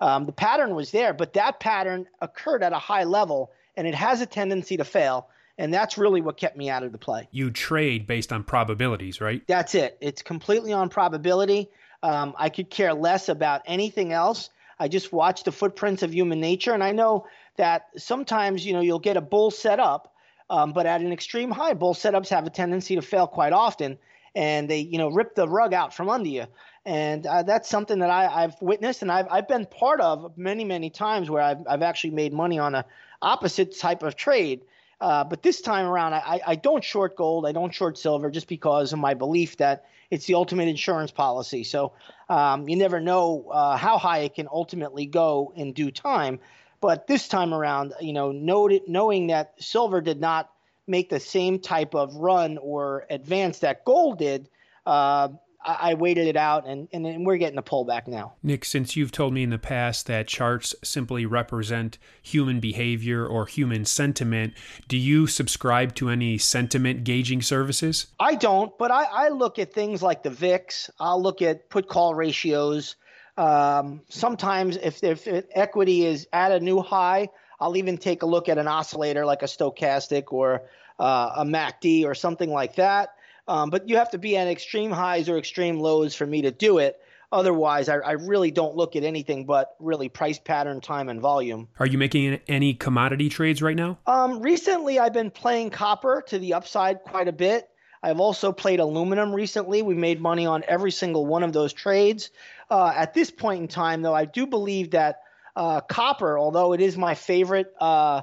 Um, 0.00 0.26
the 0.26 0.32
pattern 0.32 0.74
was 0.74 0.90
there, 0.90 1.12
but 1.12 1.32
that 1.34 1.60
pattern 1.60 2.06
occurred 2.20 2.62
at 2.62 2.72
a 2.72 2.78
high 2.78 3.04
level, 3.04 3.50
and 3.76 3.86
it 3.86 3.94
has 3.94 4.20
a 4.20 4.26
tendency 4.26 4.76
to 4.76 4.84
fail 4.84 5.28
and 5.58 5.74
that's 5.74 5.98
really 5.98 6.20
what 6.20 6.36
kept 6.36 6.56
me 6.56 6.70
out 6.70 6.84
of 6.84 6.92
the 6.92 6.98
play. 6.98 7.28
You 7.32 7.50
trade 7.50 8.06
based 8.06 8.32
on 8.32 8.44
probabilities, 8.44 9.20
right? 9.20 9.42
That's 9.46 9.74
it. 9.74 9.98
It's 10.00 10.22
completely 10.22 10.72
on 10.72 10.88
probability. 10.88 11.68
Um, 12.02 12.34
I 12.38 12.48
could 12.48 12.70
care 12.70 12.94
less 12.94 13.28
about 13.28 13.62
anything 13.66 14.12
else. 14.12 14.50
I 14.78 14.86
just 14.86 15.12
watch 15.12 15.42
the 15.42 15.50
footprints 15.50 16.04
of 16.04 16.14
human 16.14 16.40
nature, 16.40 16.72
and 16.72 16.84
I 16.84 16.92
know 16.92 17.26
that 17.56 17.88
sometimes 17.96 18.64
you 18.64 18.72
know 18.72 18.80
you'll 18.80 19.00
get 19.00 19.16
a 19.16 19.20
bull 19.20 19.50
set 19.50 19.80
up, 19.80 20.14
um, 20.48 20.72
but 20.72 20.86
at 20.86 21.00
an 21.00 21.12
extreme 21.12 21.50
high, 21.50 21.74
bull 21.74 21.94
setups 21.94 22.28
have 22.28 22.46
a 22.46 22.50
tendency 22.50 22.94
to 22.94 23.02
fail 23.02 23.26
quite 23.26 23.52
often, 23.52 23.98
and 24.36 24.70
they 24.70 24.78
you 24.78 24.98
know 24.98 25.08
rip 25.08 25.34
the 25.34 25.48
rug 25.48 25.74
out 25.74 25.92
from 25.92 26.08
under 26.08 26.28
you. 26.28 26.46
And 26.88 27.26
uh, 27.26 27.42
that's 27.42 27.68
something 27.68 27.98
that 27.98 28.08
I, 28.08 28.40
have 28.40 28.56
witnessed, 28.62 29.02
and 29.02 29.12
I've 29.12 29.26
I've 29.30 29.46
been 29.46 29.66
part 29.66 30.00
of 30.00 30.38
many 30.38 30.64
many 30.64 30.88
times 30.88 31.28
where 31.28 31.42
I've 31.42 31.58
I've 31.68 31.82
actually 31.82 32.12
made 32.12 32.32
money 32.32 32.58
on 32.58 32.74
a 32.74 32.86
opposite 33.20 33.78
type 33.78 34.02
of 34.02 34.16
trade. 34.16 34.62
Uh, 34.98 35.22
but 35.22 35.42
this 35.42 35.60
time 35.60 35.84
around, 35.84 36.14
I, 36.14 36.40
I 36.46 36.54
don't 36.54 36.82
short 36.82 37.14
gold. 37.14 37.46
I 37.46 37.52
don't 37.52 37.74
short 37.74 37.98
silver 37.98 38.30
just 38.30 38.48
because 38.48 38.94
of 38.94 38.98
my 39.00 39.12
belief 39.12 39.58
that 39.58 39.84
it's 40.10 40.24
the 40.24 40.32
ultimate 40.32 40.66
insurance 40.66 41.10
policy. 41.10 41.62
So 41.62 41.92
um, 42.30 42.66
you 42.70 42.76
never 42.76 43.00
know 43.00 43.50
uh, 43.50 43.76
how 43.76 43.98
high 43.98 44.20
it 44.20 44.34
can 44.34 44.48
ultimately 44.50 45.04
go 45.04 45.52
in 45.54 45.74
due 45.74 45.90
time. 45.90 46.40
But 46.80 47.06
this 47.06 47.28
time 47.28 47.52
around, 47.52 47.92
you 48.00 48.14
know, 48.14 48.32
knowing 48.32 49.26
that 49.26 49.52
silver 49.62 50.00
did 50.00 50.22
not 50.22 50.50
make 50.86 51.10
the 51.10 51.20
same 51.20 51.58
type 51.58 51.94
of 51.94 52.16
run 52.16 52.56
or 52.56 53.04
advance 53.10 53.58
that 53.58 53.84
gold 53.84 54.18
did, 54.18 54.48
uh, 54.86 55.28
I, 55.68 55.94
waited 55.94 56.26
it 56.26 56.36
out, 56.36 56.66
and, 56.66 56.88
and, 56.92 57.06
and 57.06 57.26
we're 57.26 57.36
getting 57.36 57.58
a 57.58 57.62
pullback 57.62 58.06
now. 58.06 58.34
Nick, 58.42 58.64
since 58.64 58.96
you've 58.96 59.12
told 59.12 59.32
me 59.34 59.42
in 59.42 59.50
the 59.50 59.58
past 59.58 60.06
that 60.06 60.26
charts 60.26 60.74
simply 60.82 61.26
represent 61.26 61.98
human 62.22 62.60
behavior 62.60 63.26
or 63.26 63.46
human 63.46 63.84
sentiment, 63.84 64.54
do 64.88 64.96
you 64.96 65.26
subscribe 65.26 65.94
to 65.96 66.08
any 66.08 66.38
sentiment 66.38 67.04
gauging 67.04 67.42
services? 67.42 68.06
I 68.18 68.34
don't, 68.34 68.76
but 68.78 68.90
I, 68.90 69.04
I 69.04 69.28
look 69.28 69.58
at 69.58 69.72
things 69.72 70.02
like 70.02 70.22
the 70.22 70.30
VIX. 70.30 70.90
I'll 70.98 71.22
look 71.22 71.42
at 71.42 71.68
put 71.68 71.88
call 71.88 72.14
ratios. 72.14 72.96
Um, 73.36 74.02
sometimes 74.08 74.76
if, 74.76 75.04
if 75.04 75.28
equity 75.54 76.06
is 76.06 76.26
at 76.32 76.50
a 76.52 76.60
new 76.60 76.80
high, 76.80 77.28
I'll 77.60 77.76
even 77.76 77.98
take 77.98 78.22
a 78.22 78.26
look 78.26 78.48
at 78.48 78.58
an 78.58 78.68
oscillator 78.68 79.26
like 79.26 79.42
a 79.42 79.46
stochastic 79.46 80.32
or 80.32 80.62
uh, 80.98 81.32
a 81.36 81.44
MACD 81.44 82.04
or 82.04 82.14
something 82.14 82.50
like 82.50 82.76
that. 82.76 83.10
Um, 83.48 83.70
but 83.70 83.88
you 83.88 83.96
have 83.96 84.10
to 84.10 84.18
be 84.18 84.36
at 84.36 84.46
extreme 84.46 84.90
highs 84.90 85.28
or 85.28 85.38
extreme 85.38 85.80
lows 85.80 86.14
for 86.14 86.26
me 86.26 86.42
to 86.42 86.50
do 86.50 86.78
it. 86.78 87.00
Otherwise, 87.32 87.88
I, 87.88 87.96
I, 87.96 88.12
really 88.12 88.50
don't 88.50 88.74
look 88.74 88.96
at 88.96 89.04
anything 89.04 89.44
but 89.44 89.74
really 89.78 90.08
price 90.08 90.38
pattern, 90.38 90.80
time, 90.80 91.10
and 91.10 91.20
volume. 91.20 91.68
Are 91.78 91.86
you 91.86 91.98
making 91.98 92.40
any 92.48 92.72
commodity 92.72 93.28
trades 93.28 93.60
right 93.60 93.76
now? 93.76 93.98
Um, 94.06 94.40
recently, 94.40 94.98
I've 94.98 95.12
been 95.12 95.30
playing 95.30 95.70
copper 95.70 96.22
to 96.28 96.38
the 96.38 96.54
upside 96.54 97.02
quite 97.02 97.28
a 97.28 97.32
bit. 97.32 97.68
I've 98.02 98.20
also 98.20 98.52
played 98.52 98.80
aluminum 98.80 99.34
recently. 99.34 99.82
We 99.82 99.94
made 99.94 100.20
money 100.22 100.46
on 100.46 100.64
every 100.68 100.90
single 100.90 101.26
one 101.26 101.42
of 101.42 101.52
those 101.52 101.72
trades. 101.72 102.30
Uh, 102.70 102.92
at 102.94 103.12
this 103.12 103.30
point 103.30 103.60
in 103.60 103.68
time, 103.68 104.00
though, 104.00 104.14
I 104.14 104.24
do 104.24 104.46
believe 104.46 104.92
that 104.92 105.20
uh, 105.56 105.80
copper, 105.82 106.38
although 106.38 106.72
it 106.72 106.80
is 106.80 106.96
my 106.96 107.14
favorite 107.14 107.74
uh, 107.80 108.22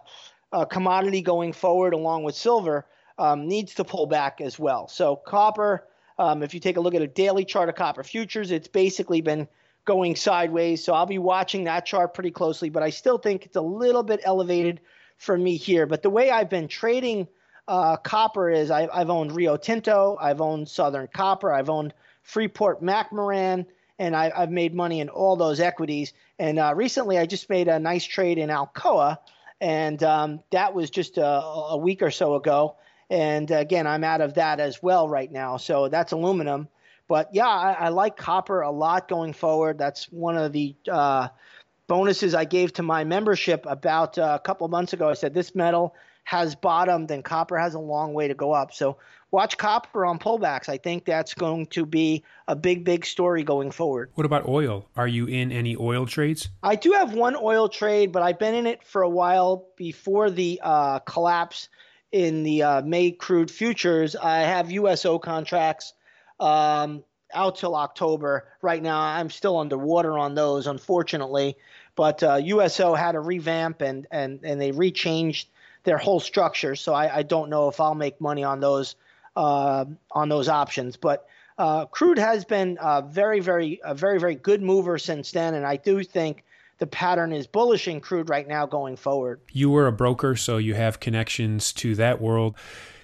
uh 0.51 0.65
commodity 0.65 1.21
going 1.21 1.51
forward 1.53 1.93
along 1.93 2.23
with 2.23 2.35
silver, 2.35 2.85
um, 3.17 3.47
needs 3.47 3.75
to 3.75 3.83
pull 3.83 4.05
back 4.05 4.41
as 4.41 4.59
well. 4.59 4.87
So 4.87 5.15
copper, 5.15 5.85
um, 6.17 6.43
if 6.43 6.53
you 6.53 6.59
take 6.59 6.77
a 6.77 6.81
look 6.81 6.95
at 6.95 7.01
a 7.01 7.07
daily 7.07 7.45
chart 7.45 7.69
of 7.69 7.75
copper 7.75 8.03
futures, 8.03 8.51
it's 8.51 8.67
basically 8.67 9.21
been 9.21 9.47
going 9.85 10.15
sideways. 10.15 10.83
So 10.83 10.93
I'll 10.93 11.05
be 11.05 11.19
watching 11.19 11.65
that 11.65 11.85
chart 11.85 12.13
pretty 12.13 12.31
closely, 12.31 12.69
but 12.69 12.83
I 12.83 12.89
still 12.89 13.17
think 13.17 13.45
it's 13.45 13.55
a 13.55 13.61
little 13.61 14.03
bit 14.03 14.21
elevated 14.23 14.81
for 15.17 15.37
me 15.37 15.57
here. 15.57 15.85
But 15.85 16.01
the 16.01 16.09
way 16.09 16.31
I've 16.31 16.49
been 16.49 16.67
trading 16.67 17.27
uh, 17.67 17.97
copper 17.97 18.49
is 18.49 18.71
I, 18.71 18.87
have 18.97 19.09
owned 19.09 19.31
Rio 19.31 19.57
Tinto, 19.57 20.17
I've 20.19 20.41
owned 20.41 20.69
Southern 20.69 21.07
Copper, 21.07 21.53
I've 21.53 21.69
owned 21.69 21.93
Freeport 22.21 22.83
McMoRan, 22.83 23.65
and 23.97 24.15
I, 24.15 24.31
have 24.37 24.51
made 24.51 24.73
money 24.73 24.99
in 24.99 25.09
all 25.09 25.35
those 25.35 25.59
equities. 25.59 26.13
And 26.37 26.59
uh, 26.59 26.73
recently, 26.75 27.17
I 27.17 27.25
just 27.25 27.49
made 27.49 27.67
a 27.67 27.79
nice 27.79 28.03
trade 28.03 28.37
in 28.37 28.49
Alcoa, 28.49 29.17
and 29.61 30.01
um, 30.03 30.41
that 30.51 30.73
was 30.73 30.89
just 30.89 31.17
a, 31.17 31.25
a, 31.25 31.77
week 31.77 32.01
or 32.01 32.11
so 32.11 32.35
ago. 32.35 32.75
And 33.09 33.49
again, 33.51 33.87
I'm 33.87 34.03
out 34.03 34.21
of 34.21 34.35
that 34.35 34.59
as 34.59 34.81
well 34.81 35.07
right 35.07 35.31
now. 35.31 35.57
So 35.57 35.89
that's 35.89 36.11
aluminum. 36.11 36.67
But 37.07 37.29
yeah, 37.33 37.47
I, 37.47 37.73
I 37.73 37.89
like 37.89 38.17
copper 38.17 38.61
a 38.61 38.71
lot 38.71 39.07
going 39.07 39.33
forward. 39.33 39.77
That's 39.77 40.05
one 40.11 40.37
of 40.37 40.51
the 40.53 40.75
uh, 40.91 41.27
bonuses 41.87 42.33
I 42.33 42.45
gave 42.45 42.73
to 42.73 42.83
my 42.83 43.03
membership 43.03 43.65
about 43.67 44.17
uh, 44.17 44.37
a 44.41 44.43
couple 44.43 44.67
months 44.67 44.93
ago. 44.93 45.09
I 45.09 45.13
said 45.13 45.33
this 45.33 45.53
metal 45.53 45.95
has 46.23 46.55
bottomed 46.55 47.11
and 47.11 47.23
copper 47.23 47.57
has 47.57 47.75
a 47.75 47.79
long 47.79 48.13
way 48.13 48.27
to 48.27 48.33
go 48.33 48.51
up. 48.51 48.73
So 48.73 48.97
watch 49.29 49.57
copper 49.57 50.05
on 50.05 50.17
pullbacks. 50.17 50.67
I 50.67 50.77
think 50.77 51.05
that's 51.05 51.35
going 51.35 51.67
to 51.67 51.85
be 51.85 52.23
a 52.47 52.55
big, 52.55 52.83
big 52.83 53.05
story 53.05 53.43
going 53.43 53.69
forward. 53.69 54.09
What 54.15 54.25
about 54.25 54.47
oil? 54.47 54.89
Are 54.95 55.07
you 55.07 55.27
in 55.27 55.51
any 55.51 55.75
oil 55.75 56.07
trades? 56.07 56.49
I 56.63 56.75
do 56.75 56.93
have 56.93 57.13
one 57.13 57.35
oil 57.35 57.69
trade, 57.69 58.11
but 58.11 58.23
I've 58.23 58.39
been 58.39 58.55
in 58.55 58.65
it 58.65 58.83
for 58.83 59.03
a 59.03 59.09
while 59.09 59.67
before 59.77 60.31
the 60.31 60.59
uh, 60.63 60.99
collapse 60.99 61.69
in 62.15 62.43
the 62.43 62.63
uh, 62.63 62.81
May 62.81 63.11
crude 63.11 63.51
futures. 63.51 64.15
I 64.15 64.37
have 64.37 64.71
USO 64.71 65.19
contracts 65.19 65.91
um, 66.39 67.03
out 67.33 67.57
till 67.57 67.75
October. 67.75 68.47
Right 68.61 68.81
now, 68.81 69.01
I'm 69.01 69.29
still 69.29 69.57
underwater 69.57 70.17
on 70.17 70.33
those, 70.33 70.65
unfortunately. 70.65 71.57
But 71.93 72.23
uh, 72.23 72.35
USO 72.35 72.93
had 72.93 73.15
a 73.15 73.19
revamp 73.19 73.81
and, 73.81 74.07
and, 74.11 74.39
and 74.45 74.61
they 74.61 74.71
rechanged 74.71 75.47
their 75.83 75.97
whole 75.97 76.21
structure. 76.21 76.77
So 76.77 76.93
I, 76.93 77.17
I 77.17 77.23
don't 77.23 77.49
know 77.49 77.67
if 77.67 77.81
I'll 77.81 77.95
make 77.95 78.21
money 78.21 78.45
on 78.45 78.61
those 78.61 78.95
uh, 79.35 79.83
on 80.09 80.29
those 80.29 80.47
options. 80.47 80.95
But 80.95 81.27
uh, 81.57 81.85
crude 81.87 82.17
has 82.17 82.45
been 82.45 82.77
a 82.79 83.01
very, 83.01 83.41
very, 83.41 83.81
a 83.83 83.93
very, 83.93 84.21
very 84.21 84.35
good 84.35 84.61
mover 84.61 84.97
since 84.97 85.31
then, 85.31 85.53
and 85.53 85.65
I 85.65 85.75
do 85.75 86.01
think 86.01 86.45
the 86.77 86.87
pattern 86.87 87.31
is 87.31 87.47
bullish 87.47 87.87
in 87.87 88.01
crude 88.01 88.29
right 88.29 88.47
now 88.47 88.65
going 88.65 88.95
forward. 88.95 89.41
You 89.51 89.69
were 89.69 89.87
a 89.87 89.91
broker, 89.91 90.35
so 90.35 90.57
you 90.57 90.73
have 90.73 90.99
connections 90.99 91.71
to 91.73 91.95
that 91.95 92.21
world. 92.21 92.55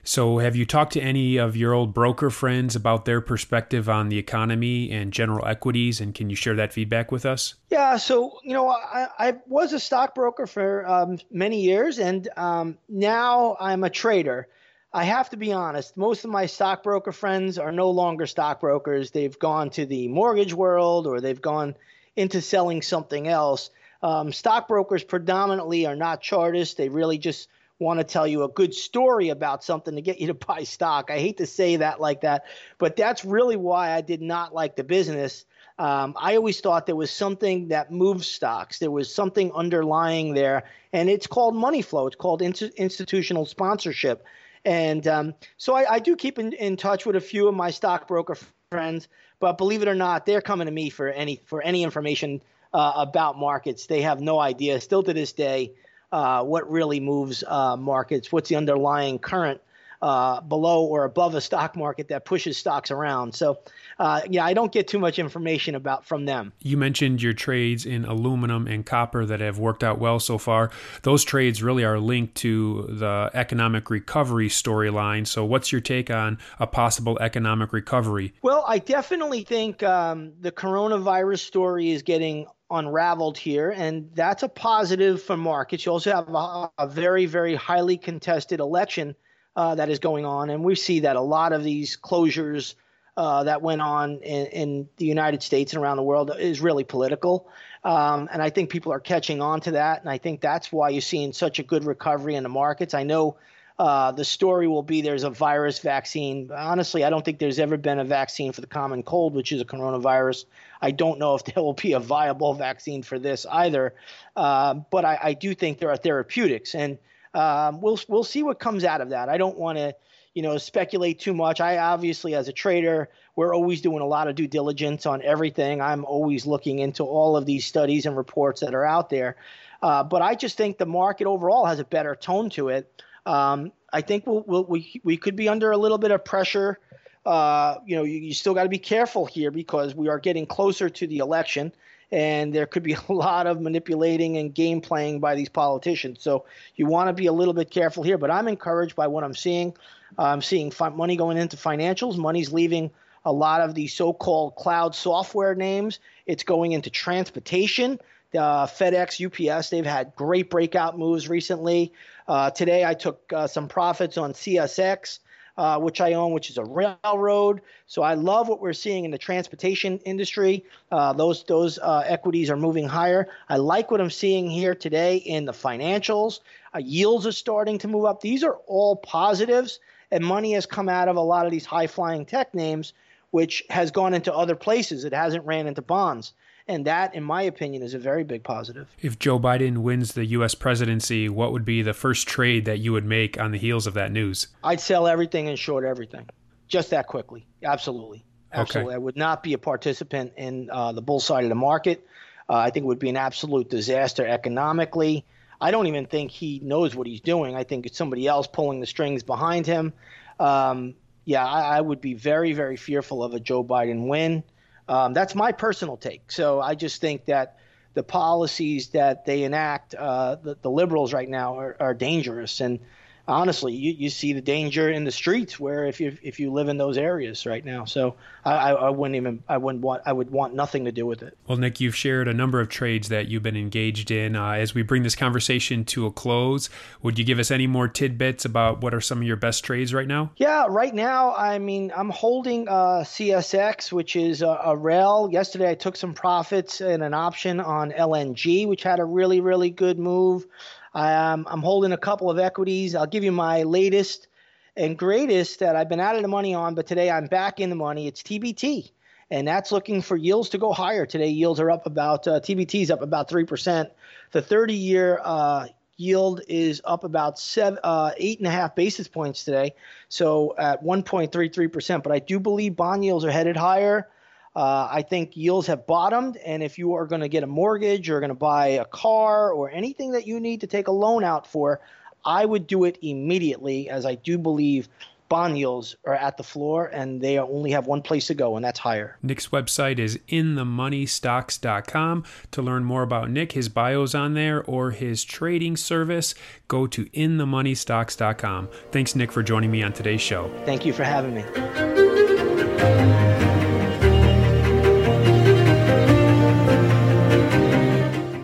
So, 0.04 0.40
have 0.40 0.56
you 0.56 0.66
talked 0.66 0.94
to 0.94 1.00
any 1.00 1.38
of 1.38 1.56
your 1.56 1.74
old 1.74 1.94
broker 1.94 2.32
friends 2.32 2.76
about 2.76 3.06
their 3.06 3.22
perspective 3.22 3.88
on 3.88 4.10
the 4.10 4.18
economy 4.18 4.90
and 4.92 5.14
general 5.14 5.46
equities? 5.46 6.02
And 6.02 6.16
can 6.16 6.30
you 6.30 6.36
share 6.36 6.56
that 6.56 6.74
feedback 6.74 7.12
with 7.12 7.24
us? 7.24 7.54
Yeah. 7.70 7.98
So, 7.98 8.40
you 8.44 8.54
know, 8.54 8.70
I, 8.70 9.08
I 9.20 9.36
was 9.48 9.74
a 9.74 9.80
stockbroker 9.80 10.48
for 10.48 10.88
um, 10.88 11.20
many 11.30 11.62
years, 11.62 12.00
and 12.00 12.28
um, 12.36 12.80
now 12.90 13.56
I'm 13.60 13.84
a 13.84 13.92
trader. 13.92 14.48
I 14.94 15.04
have 15.04 15.30
to 15.30 15.38
be 15.38 15.54
honest, 15.54 15.96
most 15.96 16.26
of 16.26 16.32
my 16.32 16.48
stockbroker 16.48 17.12
friends 17.12 17.58
are 17.58 17.72
no 17.72 17.92
longer 17.92 18.26
stockbrokers. 18.26 19.12
They've 19.12 19.38
gone 19.38 19.70
to 19.72 19.86
the 19.86 20.08
mortgage 20.10 20.54
world 20.54 21.08
or 21.08 21.22
they've 21.22 21.42
gone 21.42 21.76
into 22.16 22.42
selling 22.42 22.82
something 22.82 23.28
else. 23.28 23.70
Um, 24.04 24.34
stockbrokers 24.34 25.04
predominantly 25.04 25.86
are 25.86 25.96
not 25.96 26.22
chartists. 26.22 26.76
They 26.76 26.90
really 26.90 27.18
just 27.18 27.48
want 27.80 28.00
to 28.00 28.04
tell 28.04 28.28
you 28.28 28.44
a 28.44 28.50
good 28.50 28.74
story 28.74 29.30
about 29.30 29.64
something 29.64 29.96
to 29.96 30.02
get 30.02 30.20
you 30.20 30.28
to 30.28 30.34
buy 30.48 30.64
stock. 30.64 31.10
I 31.10 31.20
hate 31.20 31.38
to 31.38 31.46
say 31.46 31.78
that 31.78 32.00
like 32.00 32.22
that, 32.22 32.46
but 32.78 32.96
that's 32.96 33.26
really 33.26 33.58
why 33.58 33.92
I 33.92 34.02
did 34.02 34.22
not 34.22 34.54
like 34.54 34.76
the 34.76 34.84
business. 34.84 35.46
Um, 35.80 36.14
I 36.16 36.36
always 36.36 36.62
thought 36.62 36.86
there 36.86 36.96
was 36.96 37.10
something 37.10 37.70
that 37.70 37.92
moves 37.92 38.28
stocks. 38.28 38.78
There 38.78 38.92
was 38.92 39.14
something 39.14 39.52
underlying 39.54 40.34
there, 40.34 40.66
and 40.94 41.10
it's 41.10 41.26
called 41.26 41.56
money 41.56 41.82
flow. 41.82 42.08
It's 42.08 42.16
called 42.16 42.42
in- 42.42 42.54
institutional 42.78 43.46
sponsorship. 43.46 44.24
And 44.64 45.08
um, 45.08 45.34
so 45.58 45.74
I, 45.74 45.94
I, 45.94 46.00
do 46.00 46.16
keep 46.16 46.38
in, 46.38 46.54
in 46.54 46.78
touch 46.78 47.08
with 47.08 47.16
a 47.16 47.22
few 47.22 47.48
of 47.48 47.56
my 47.56 47.72
stockbroker 47.72 48.38
friends. 48.70 49.08
But 49.42 49.58
believe 49.58 49.82
it 49.82 49.90
or 49.90 49.96
not, 49.96 50.26
they're 50.26 50.42
coming 50.42 50.68
to 50.68 50.72
me 50.72 50.90
for 50.90 51.10
any 51.10 51.42
for 51.46 51.62
any 51.62 51.84
information 51.84 52.42
uh, 52.74 52.94
about 52.96 53.38
markets. 53.38 53.88
They 53.88 54.04
have 54.04 54.22
no 54.22 54.40
idea, 54.40 54.80
still 54.80 55.04
to 55.04 55.14
this 55.14 55.34
day, 55.34 55.74
uh, 56.12 56.44
what 56.44 56.72
really 56.72 57.00
moves 57.00 57.44
uh, 57.46 57.76
markets. 57.76 58.32
What's 58.32 58.50
the 58.50 58.56
underlying 58.56 59.20
current 59.20 59.60
uh, 60.02 60.42
below 60.42 60.84
or 60.86 61.04
above 61.04 61.36
a 61.36 61.42
stock 61.42 61.76
market 61.76 62.08
that 62.08 62.26
pushes 62.26 62.58
stocks 62.58 62.92
around. 62.92 63.36
So, 63.36 63.60
uh, 64.00 64.22
yeah, 64.30 64.44
I 64.44 64.54
don't 64.54 64.72
get 64.72 64.88
too 64.88 65.00
much 65.00 65.20
information 65.20 65.76
about 65.76 66.06
from 66.06 66.26
them. 66.26 66.54
You 66.60 66.78
mentioned 66.78 67.22
your 67.22 67.34
trades 67.34 67.86
in 67.86 68.06
aluminum 68.06 68.68
and 68.68 68.86
copper 68.86 69.26
that 69.26 69.40
have 69.42 69.60
worked 69.60 69.84
out 69.84 70.00
well 70.00 70.20
so 70.20 70.38
far. 70.38 70.72
Those 71.04 71.24
trades 71.24 71.62
really 71.62 71.84
are 71.84 72.00
linked 72.00 72.36
to 72.36 72.88
the 72.90 73.30
economic 73.34 73.90
recovery 73.90 74.50
storyline. 74.50 75.28
So, 75.28 75.46
what's 75.46 75.72
your 75.72 75.82
take 75.82 76.10
on 76.10 76.40
a 76.60 76.66
possible 76.66 77.20
economic 77.20 77.74
recovery? 77.74 78.34
Well, 78.42 78.66
I 78.68 78.80
definitely 78.80 79.44
think 79.44 79.84
um, 79.84 80.34
the 80.40 80.52
coronavirus 80.52 81.40
story 81.40 81.92
is 81.92 82.02
getting 82.02 82.48
unraveled 82.72 83.38
here, 83.38 83.70
and 83.70 84.10
that's 84.16 84.44
a 84.44 84.50
positive 84.50 85.22
for 85.22 85.38
markets. 85.38 85.86
You 85.86 85.92
also 85.92 86.12
have 86.12 86.30
a, 86.30 86.72
a 86.80 86.88
very, 86.88 87.26
very 87.26 87.54
highly 87.54 87.98
contested 87.98 88.60
election 88.60 89.16
uh, 89.56 89.76
that 89.76 89.90
is 89.90 90.00
going 90.00 90.26
on, 90.26 90.50
and 90.50 90.64
we 90.64 90.76
see 90.76 91.02
that 91.02 91.16
a 91.16 91.22
lot 91.22 91.54
of 91.54 91.64
these 91.64 91.98
closures 91.98 92.76
uh, 93.18 93.44
that 93.44 93.62
went 93.62 93.82
on 93.82 94.22
in, 94.22 94.46
in, 94.48 94.90
the 94.98 95.06
United 95.06 95.44
States 95.44 95.74
and 95.74 95.84
around 95.84 95.98
the 95.98 96.04
world 96.04 96.32
is 96.40 96.62
really 96.62 96.86
political. 96.86 97.50
Um, 97.84 98.30
and 98.32 98.42
I 98.42 98.50
think 98.50 98.70
people 98.70 98.94
are 98.94 99.00
catching 99.02 99.42
on 99.42 99.60
to 99.62 99.72
that, 99.72 100.02
and 100.02 100.10
I 100.10 100.18
think 100.18 100.40
that's 100.40 100.72
why 100.72 100.90
you're 100.90 101.02
seeing 101.02 101.34
such 101.34 101.60
a 101.60 101.64
good 101.64 101.84
recovery 101.84 102.36
in 102.36 102.44
the 102.44 102.50
markets. 102.50 102.94
I 102.94 103.04
know 103.04 103.38
uh, 103.82 104.12
the 104.12 104.24
story 104.24 104.68
will 104.68 104.84
be 104.84 105.02
there's 105.02 105.24
a 105.24 105.30
virus 105.30 105.80
vaccine. 105.80 106.52
Honestly, 106.56 107.04
I 107.04 107.10
don't 107.10 107.26
think 107.26 107.40
there's 107.40 107.58
ever 107.58 107.78
been 107.78 108.00
a 108.00 108.06
vaccine 108.06 108.52
for 108.52 108.62
the 108.62 108.68
common 108.68 109.02
cold, 109.02 109.34
which 109.34 109.52
is 109.52 109.60
a 109.60 109.66
coronavirus. 109.66 110.46
I 110.82 110.92
don't 110.92 111.18
know 111.18 111.36
if 111.36 111.44
there 111.46 111.64
will 111.64 111.74
be 111.74 111.94
a 111.94 112.00
viable 112.00 112.54
vaccine 112.54 113.02
for 113.02 113.18
this 113.18 113.46
either, 113.50 113.96
uh, 114.36 114.76
but 114.76 115.04
I, 115.04 115.20
I, 115.22 115.34
do 115.34 115.56
think 115.56 115.80
there 115.80 115.90
are 115.90 115.98
therapeutics, 115.98 116.76
and 116.76 117.00
um, 117.34 117.82
we'll 117.82 118.00
we'll 118.08 118.24
see 118.24 118.44
what 118.44 118.60
comes 118.60 118.84
out 118.84 119.02
of 119.02 119.10
that. 119.10 119.30
I 119.30 119.38
don't 119.38 119.58
want 119.58 119.78
to, 119.78 119.96
you 120.34 120.42
know, 120.42 120.58
speculate 120.58 121.20
too 121.20 121.34
much. 121.34 121.62
I 121.62 121.78
obviously, 121.78 122.36
as 122.36 122.48
a 122.48 122.54
trader, 122.54 123.10
we're 123.36 123.56
always 123.56 123.82
doing 123.82 124.02
a 124.02 124.06
lot 124.06 124.28
of 124.28 124.36
due 124.36 124.48
diligence 124.48 125.06
on 125.06 125.22
everything. 125.22 125.82
I'm 125.82 126.06
always 126.06 126.46
looking 126.46 126.80
into 126.80 127.04
all 127.04 127.38
of 127.38 127.46
these 127.46 127.66
studies 127.66 128.06
and 128.06 128.18
reports 128.18 128.62
that 128.62 128.74
are 128.74 128.86
out 128.86 129.10
there. 129.10 129.38
Uh, 129.82 130.04
but 130.04 130.22
I 130.22 130.36
just 130.36 130.58
think 130.58 130.78
the 130.78 130.86
market 130.86 131.26
overall 131.26 131.66
has 131.66 131.80
a 131.80 131.86
better 131.86 132.16
tone 132.16 132.50
to 132.52 132.70
it. 132.70 133.02
Um, 133.26 133.72
I 133.92 134.02
think 134.02 134.28
we'll, 134.28 134.44
we'll, 134.48 134.66
we 134.66 135.02
we 135.04 135.18
could 135.18 135.36
be 135.36 135.50
under 135.50 135.72
a 135.72 135.78
little 135.78 135.98
bit 135.98 136.12
of 136.12 136.24
pressure. 136.24 136.80
Uh, 137.26 137.76
you 137.86 137.96
know, 137.96 138.04
you, 138.04 138.20
you 138.20 138.34
still 138.34 138.54
got 138.54 138.64
to 138.64 138.70
be 138.70 138.80
careful 138.80 139.26
here 139.26 139.52
because 139.52 139.94
we 139.96 140.10
are 140.10 140.20
getting 140.20 140.46
closer 140.46 140.90
to 140.90 141.08
the 141.08 141.20
election 141.20 141.72
and 142.12 142.54
there 142.54 142.66
could 142.66 142.84
be 142.84 142.94
a 143.10 143.14
lot 143.14 143.48
of 143.48 143.62
manipulating 143.62 144.38
and 144.38 144.54
game 144.54 144.82
playing 144.82 145.20
by 145.20 145.36
these 145.36 145.50
politicians. 145.50 146.22
So 146.22 146.46
you 146.76 146.86
want 146.86 147.08
to 147.10 147.14
be 147.14 147.28
a 147.28 147.34
little 147.34 147.54
bit 147.54 147.72
careful 147.72 148.04
here. 148.04 148.18
But 148.18 148.32
I'm 148.32 148.48
encouraged 148.48 148.96
by 148.96 149.08
what 149.08 149.24
I'm 149.24 149.36
seeing. 149.36 149.76
I'm 150.18 150.42
seeing 150.42 150.74
money 150.96 151.16
going 151.16 151.38
into 151.38 151.58
financials. 151.58 152.18
Money's 152.18 152.52
leaving 152.52 152.92
a 153.24 153.32
lot 153.32 153.62
of 153.62 153.76
the 153.76 153.88
so-called 153.88 154.56
cloud 154.56 154.96
software 154.96 155.56
names. 155.56 156.00
It's 156.26 156.44
going 156.44 156.72
into 156.72 156.90
transportation. 156.90 158.00
Uh, 158.34 158.66
FedEx, 158.66 159.20
UPS, 159.20 159.70
they've 159.70 159.86
had 159.86 160.16
great 160.16 160.50
breakout 160.50 160.98
moves 160.98 161.28
recently. 161.28 161.92
Uh, 162.28 162.50
today, 162.50 162.86
I 162.86 162.94
took 162.94 163.32
uh, 163.34 163.48
some 163.48 163.68
profits 163.68 164.18
on 164.18 164.32
CSX, 164.32 165.20
uh, 165.58 165.80
which 165.80 166.02
I 166.02 166.14
own, 166.14 166.32
which 166.32 166.50
is 166.50 166.58
a 166.58 166.64
railroad. 166.64 167.62
So 167.88 168.02
I 168.02 168.14
love 168.14 168.48
what 168.48 168.62
we're 168.62 168.74
seeing 168.74 169.06
in 169.06 169.12
the 169.12 169.18
transportation 169.18 169.98
industry. 170.00 170.66
Uh, 170.92 171.14
those 171.14 171.44
those 171.44 171.80
uh, 171.80 172.04
equities 172.06 172.50
are 172.50 172.58
moving 172.58 172.88
higher. 172.88 173.28
I 173.50 173.58
like 173.58 173.92
what 173.92 174.02
I'm 174.02 174.10
seeing 174.10 174.50
here 174.50 174.76
today 174.76 175.18
in 175.18 175.46
the 175.46 175.52
financials. 175.52 176.40
yields 176.78 177.26
are 177.28 177.32
starting 177.32 177.78
to 177.80 177.88
move 177.88 178.06
up. 178.06 178.22
These 178.22 178.44
are 178.44 178.58
all 178.68 178.96
positives, 178.96 179.80
and 180.12 180.24
money 180.24 180.54
has 180.54 180.66
come 180.66 180.90
out 180.90 181.08
of 181.08 181.16
a 181.16 181.22
lot 181.22 181.46
of 181.46 181.52
these 181.52 181.66
high 181.66 181.88
flying 181.88 182.26
tech 182.26 182.54
names 182.54 182.94
which 183.32 183.64
has 183.70 183.92
gone 183.92 184.14
into 184.14 184.34
other 184.34 184.56
places. 184.56 185.04
It 185.04 185.14
hasn't 185.14 185.46
ran 185.46 185.66
into 185.66 185.82
bonds. 185.82 186.34
And 186.72 186.86
that, 186.86 187.14
in 187.14 187.24
my 187.26 187.42
opinion, 187.42 187.84
is 187.84 187.94
a 187.94 188.00
very 188.00 188.24
big 188.24 188.46
positive. 188.46 188.88
If 189.02 189.20
Joe 189.20 189.38
Biden 189.38 189.80
wins 189.80 190.14
the 190.14 190.24
U.S. 190.28 190.56
presidency, 190.56 191.28
what 191.28 191.52
would 191.52 191.66
be 191.66 191.82
the 191.82 191.94
first 191.94 192.30
trade 192.30 192.64
that 192.64 192.80
you 192.80 192.94
would 192.94 193.04
make 193.04 193.38
on 193.38 193.52
the 193.52 193.58
heels 193.58 193.88
of 193.88 193.94
that 193.96 194.10
news? 194.10 194.48
I'd 194.64 194.80
sell 194.80 195.06
everything 195.06 195.50
and 195.50 195.60
short 195.60 195.84
everything, 195.84 196.30
just 196.70 196.92
that 196.92 197.08
quickly. 197.08 197.46
Absolutely, 197.62 198.24
absolutely. 198.54 198.94
Okay. 198.94 198.96
I 198.96 199.00
would 199.00 199.18
not 199.18 199.44
be 199.44 199.52
a 199.52 199.58
participant 199.58 200.32
in 200.38 200.70
uh, 200.72 200.94
the 200.94 201.02
bull 201.02 201.20
side 201.20 201.44
of 201.44 201.50
the 201.50 201.56
market. 201.56 202.08
Uh, 202.48 202.54
I 202.54 202.70
think 202.70 202.86
it 202.86 202.88
would 202.88 203.00
be 203.00 203.10
an 203.10 203.18
absolute 203.18 203.70
disaster 203.70 204.26
economically. 204.26 205.26
I 205.60 205.72
don't 205.72 205.88
even 205.88 206.06
think 206.06 206.32
he 206.32 206.62
knows 206.64 206.96
what 206.96 207.06
he's 207.06 207.20
doing. 207.20 207.54
I 207.54 207.66
think 207.66 207.86
it's 207.86 207.98
somebody 207.98 208.28
else 208.28 208.48
pulling 208.48 208.80
the 208.80 208.88
strings 208.88 209.24
behind 209.24 209.68
him. 209.68 209.92
Um, 210.40 210.96
yeah, 211.26 211.46
I, 211.46 211.78
I, 211.78 211.82
would 211.82 212.00
be 212.00 212.14
very, 212.14 212.54
very 212.54 212.78
fearful 212.78 213.24
of 213.24 213.34
a 213.34 213.42
Joe 213.42 213.62
Biden 213.64 214.08
win. 214.08 214.44
Um, 214.88 215.14
that's 215.14 215.36
my 215.36 215.52
personal 215.52 215.98
take. 215.98 216.32
So 216.32 216.60
I 216.62 216.76
just 216.76 217.02
think 217.02 217.26
that 217.26 217.58
the 217.94 218.04
policies 218.04 218.90
that 218.90 219.26
they 219.26 219.44
enact, 219.44 219.94
uh, 219.96 220.36
the, 220.36 220.58
the, 220.62 220.72
liberals 220.72 221.14
right 221.14 221.28
now, 221.28 221.60
are, 221.60 221.76
are 221.80 221.94
dangerous. 221.94 222.62
And 222.62 222.80
honestly, 223.28 223.74
you, 223.74 223.92
you 223.94 224.10
see 224.10 224.34
the 224.34 224.42
danger 224.42 224.90
in 224.90 225.04
the 225.04 225.12
streets 225.12 225.60
where 225.60 225.86
if 225.86 226.00
you 226.00 226.18
if 226.22 226.40
you 226.40 226.52
live 226.52 226.68
in 226.68 226.78
those 226.78 226.98
areas 226.98 227.46
right 227.46 227.64
now. 227.64 227.86
So 227.86 228.16
I, 228.44 228.72
I 228.72 228.90
wouldn't 228.90 229.16
even 229.16 229.44
I 229.48 229.58
wouldn't 229.58 229.84
want 229.84 230.04
I 230.06 230.14
would 230.14 230.32
want 230.32 230.54
nothing 230.56 230.86
to 230.86 230.92
do 230.92 231.06
with 231.06 231.22
it. 231.22 231.38
Well, 231.48 231.58
Nick, 231.58 231.80
you've 231.80 231.96
shared 231.96 232.28
a 232.28 232.34
number 232.34 232.60
of 232.60 232.70
trades 232.70 233.10
that 233.10 233.28
you've 233.28 233.44
been 233.44 233.58
engaged 233.58 234.12
in. 234.12 234.36
Uh, 234.36 234.54
as 234.54 234.74
we 234.74 234.82
bring 234.82 235.04
this 235.04 235.16
conversation 235.16 235.86
to 235.86 236.06
a 236.06 236.12
close, 236.12 236.70
would 237.02 237.20
you 237.20 237.26
give 237.26 237.40
us 237.40 237.52
any 237.52 237.68
more 237.68 237.88
tidbits 237.88 238.46
about 238.46 238.82
what 238.82 238.94
are 238.94 239.02
some 239.02 239.20
of 239.20 239.24
your 239.24 239.38
best 239.38 239.64
trades 239.64 239.94
right 239.94 240.08
now? 240.08 240.32
Yeah, 240.38 240.66
right 240.70 240.94
now, 240.94 241.36
I 241.36 241.60
mean, 241.60 241.92
I'm 241.96 242.10
holding 242.10 242.68
uh, 242.68 243.04
CSX, 243.04 243.92
which 243.92 244.16
is 244.16 244.42
a, 244.42 244.60
a 244.66 244.76
rail. 244.76 245.30
Yesterday, 245.32 245.70
I 245.70 245.76
took 245.76 245.96
some 245.96 246.14
profits 246.14 246.82
in 246.82 247.02
an 247.02 247.14
option 247.14 247.60
on 247.60 247.92
LNG, 247.92 248.68
which 248.68 248.84
had 248.84 249.00
a 249.00 249.06
really 249.06 249.42
really 249.42 249.70
good 249.70 250.00
move. 250.00 250.46
Um, 250.94 251.48
I'm 251.50 251.62
holding 251.62 251.94
a 251.94 251.98
couple 251.98 252.30
of 252.30 252.38
equities. 252.38 252.96
I'll 252.96 253.08
give 253.08 253.24
you 253.24 253.32
my 253.32 253.64
latest 253.64 254.28
and 254.76 254.98
greatest 254.98 255.60
that 255.60 255.76
I've 255.76 255.90
been 255.90 256.00
out 256.00 256.16
of 256.16 256.22
the 256.22 256.28
money 256.28 256.54
on, 256.54 256.76
but 256.76 256.88
today 256.88 257.10
I'm 257.10 257.28
back 257.28 257.60
in 257.60 257.70
the 257.70 257.76
money. 257.76 258.08
It's 258.08 258.22
TBT, 258.22 258.92
and 259.30 259.48
that's 259.48 259.72
looking 259.72 260.02
for 260.02 260.18
yields 260.18 260.50
to 260.50 260.58
go 260.58 260.74
higher. 260.74 261.06
Today, 261.06 261.30
yields 261.30 261.60
are 261.60 261.72
up 261.72 261.86
about 261.86 262.28
uh, 262.28 262.40
TBT's 262.40 262.92
up 262.92 263.02
about 263.02 263.30
three 263.30 263.46
percent. 263.46 263.90
The 264.32 264.42
30-year 264.42 265.22
uh, 265.24 265.68
yield 265.98 266.42
is 266.48 266.82
up 266.84 267.04
about 267.04 267.40
seven, 267.40 267.80
uh, 267.84 268.12
eight 268.18 268.40
and 268.40 268.48
a 268.48 268.52
half 268.52 268.76
basis 268.76 269.08
points 269.08 269.46
today, 269.46 269.76
so 270.10 270.56
at 270.58 270.84
1.33 270.84 271.72
percent. 271.72 272.04
But 272.04 272.12
I 272.12 272.20
do 272.20 272.40
believe 272.40 272.76
bond 272.76 273.06
yields 273.06 273.24
are 273.24 273.32
headed 273.32 273.56
higher. 273.56 274.10
Uh, 274.56 274.88
I 274.92 275.02
think 275.02 275.38
yields 275.38 275.68
have 275.68 275.88
bottomed, 275.88 276.38
and 276.38 276.62
if 276.62 276.78
you 276.78 276.94
are 276.96 277.06
going 277.06 277.22
to 277.22 277.30
get 277.30 277.44
a 277.44 277.48
mortgage 277.48 278.10
or 278.10 278.20
going 278.20 278.30
to 278.30 278.36
buy 278.36 278.68
a 278.68 278.86
car 278.86 279.52
or 279.52 279.72
anything 279.72 280.12
that 280.12 280.28
you 280.28 280.40
need 280.40 280.62
to 280.62 280.68
take 280.68 280.88
a 280.88 280.92
loan 280.92 281.24
out 281.24 281.48
for, 281.48 281.80
I 282.26 282.46
would 282.46 282.68
do 282.68 282.84
it 282.84 282.98
immediately, 283.02 283.90
as 283.90 284.06
I 284.06 284.16
do 284.16 284.38
believe 284.38 284.90
bond 285.32 285.58
yields 285.58 285.96
are 286.06 286.14
at 286.14 286.36
the 286.36 286.44
floor 286.44 286.88
and 286.88 287.22
they 287.22 287.40
only 287.40 287.72
have 287.72 287.88
one 287.88 288.02
place 288.02 288.28
to 288.28 288.34
go, 288.34 288.58
and 288.58 288.66
that's 288.66 288.80
higher. 288.80 289.18
Nick's 289.24 289.48
website 289.48 289.98
is 289.98 290.20
inthemoneystocks.com. 290.28 292.26
To 292.52 292.62
learn 292.62 292.84
more 292.84 293.04
about 293.04 293.30
Nick, 293.30 293.54
his 293.54 293.70
bio's 293.70 294.14
on 294.14 294.34
there, 294.34 294.62
or 294.66 294.92
his 294.92 295.24
trading 295.24 295.78
service, 295.78 296.36
go 296.68 296.86
to 296.88 297.06
inthemoneystocks.com. 297.06 298.68
Thanks, 298.92 299.16
Nick, 299.16 299.32
for 299.32 299.42
joining 299.42 299.72
me 299.72 299.82
on 299.82 299.94
today's 299.94 300.20
show. 300.20 300.52
Thank 300.66 300.86
you 300.86 300.92
for 300.92 301.06
having 301.06 301.36
me. 301.36 301.44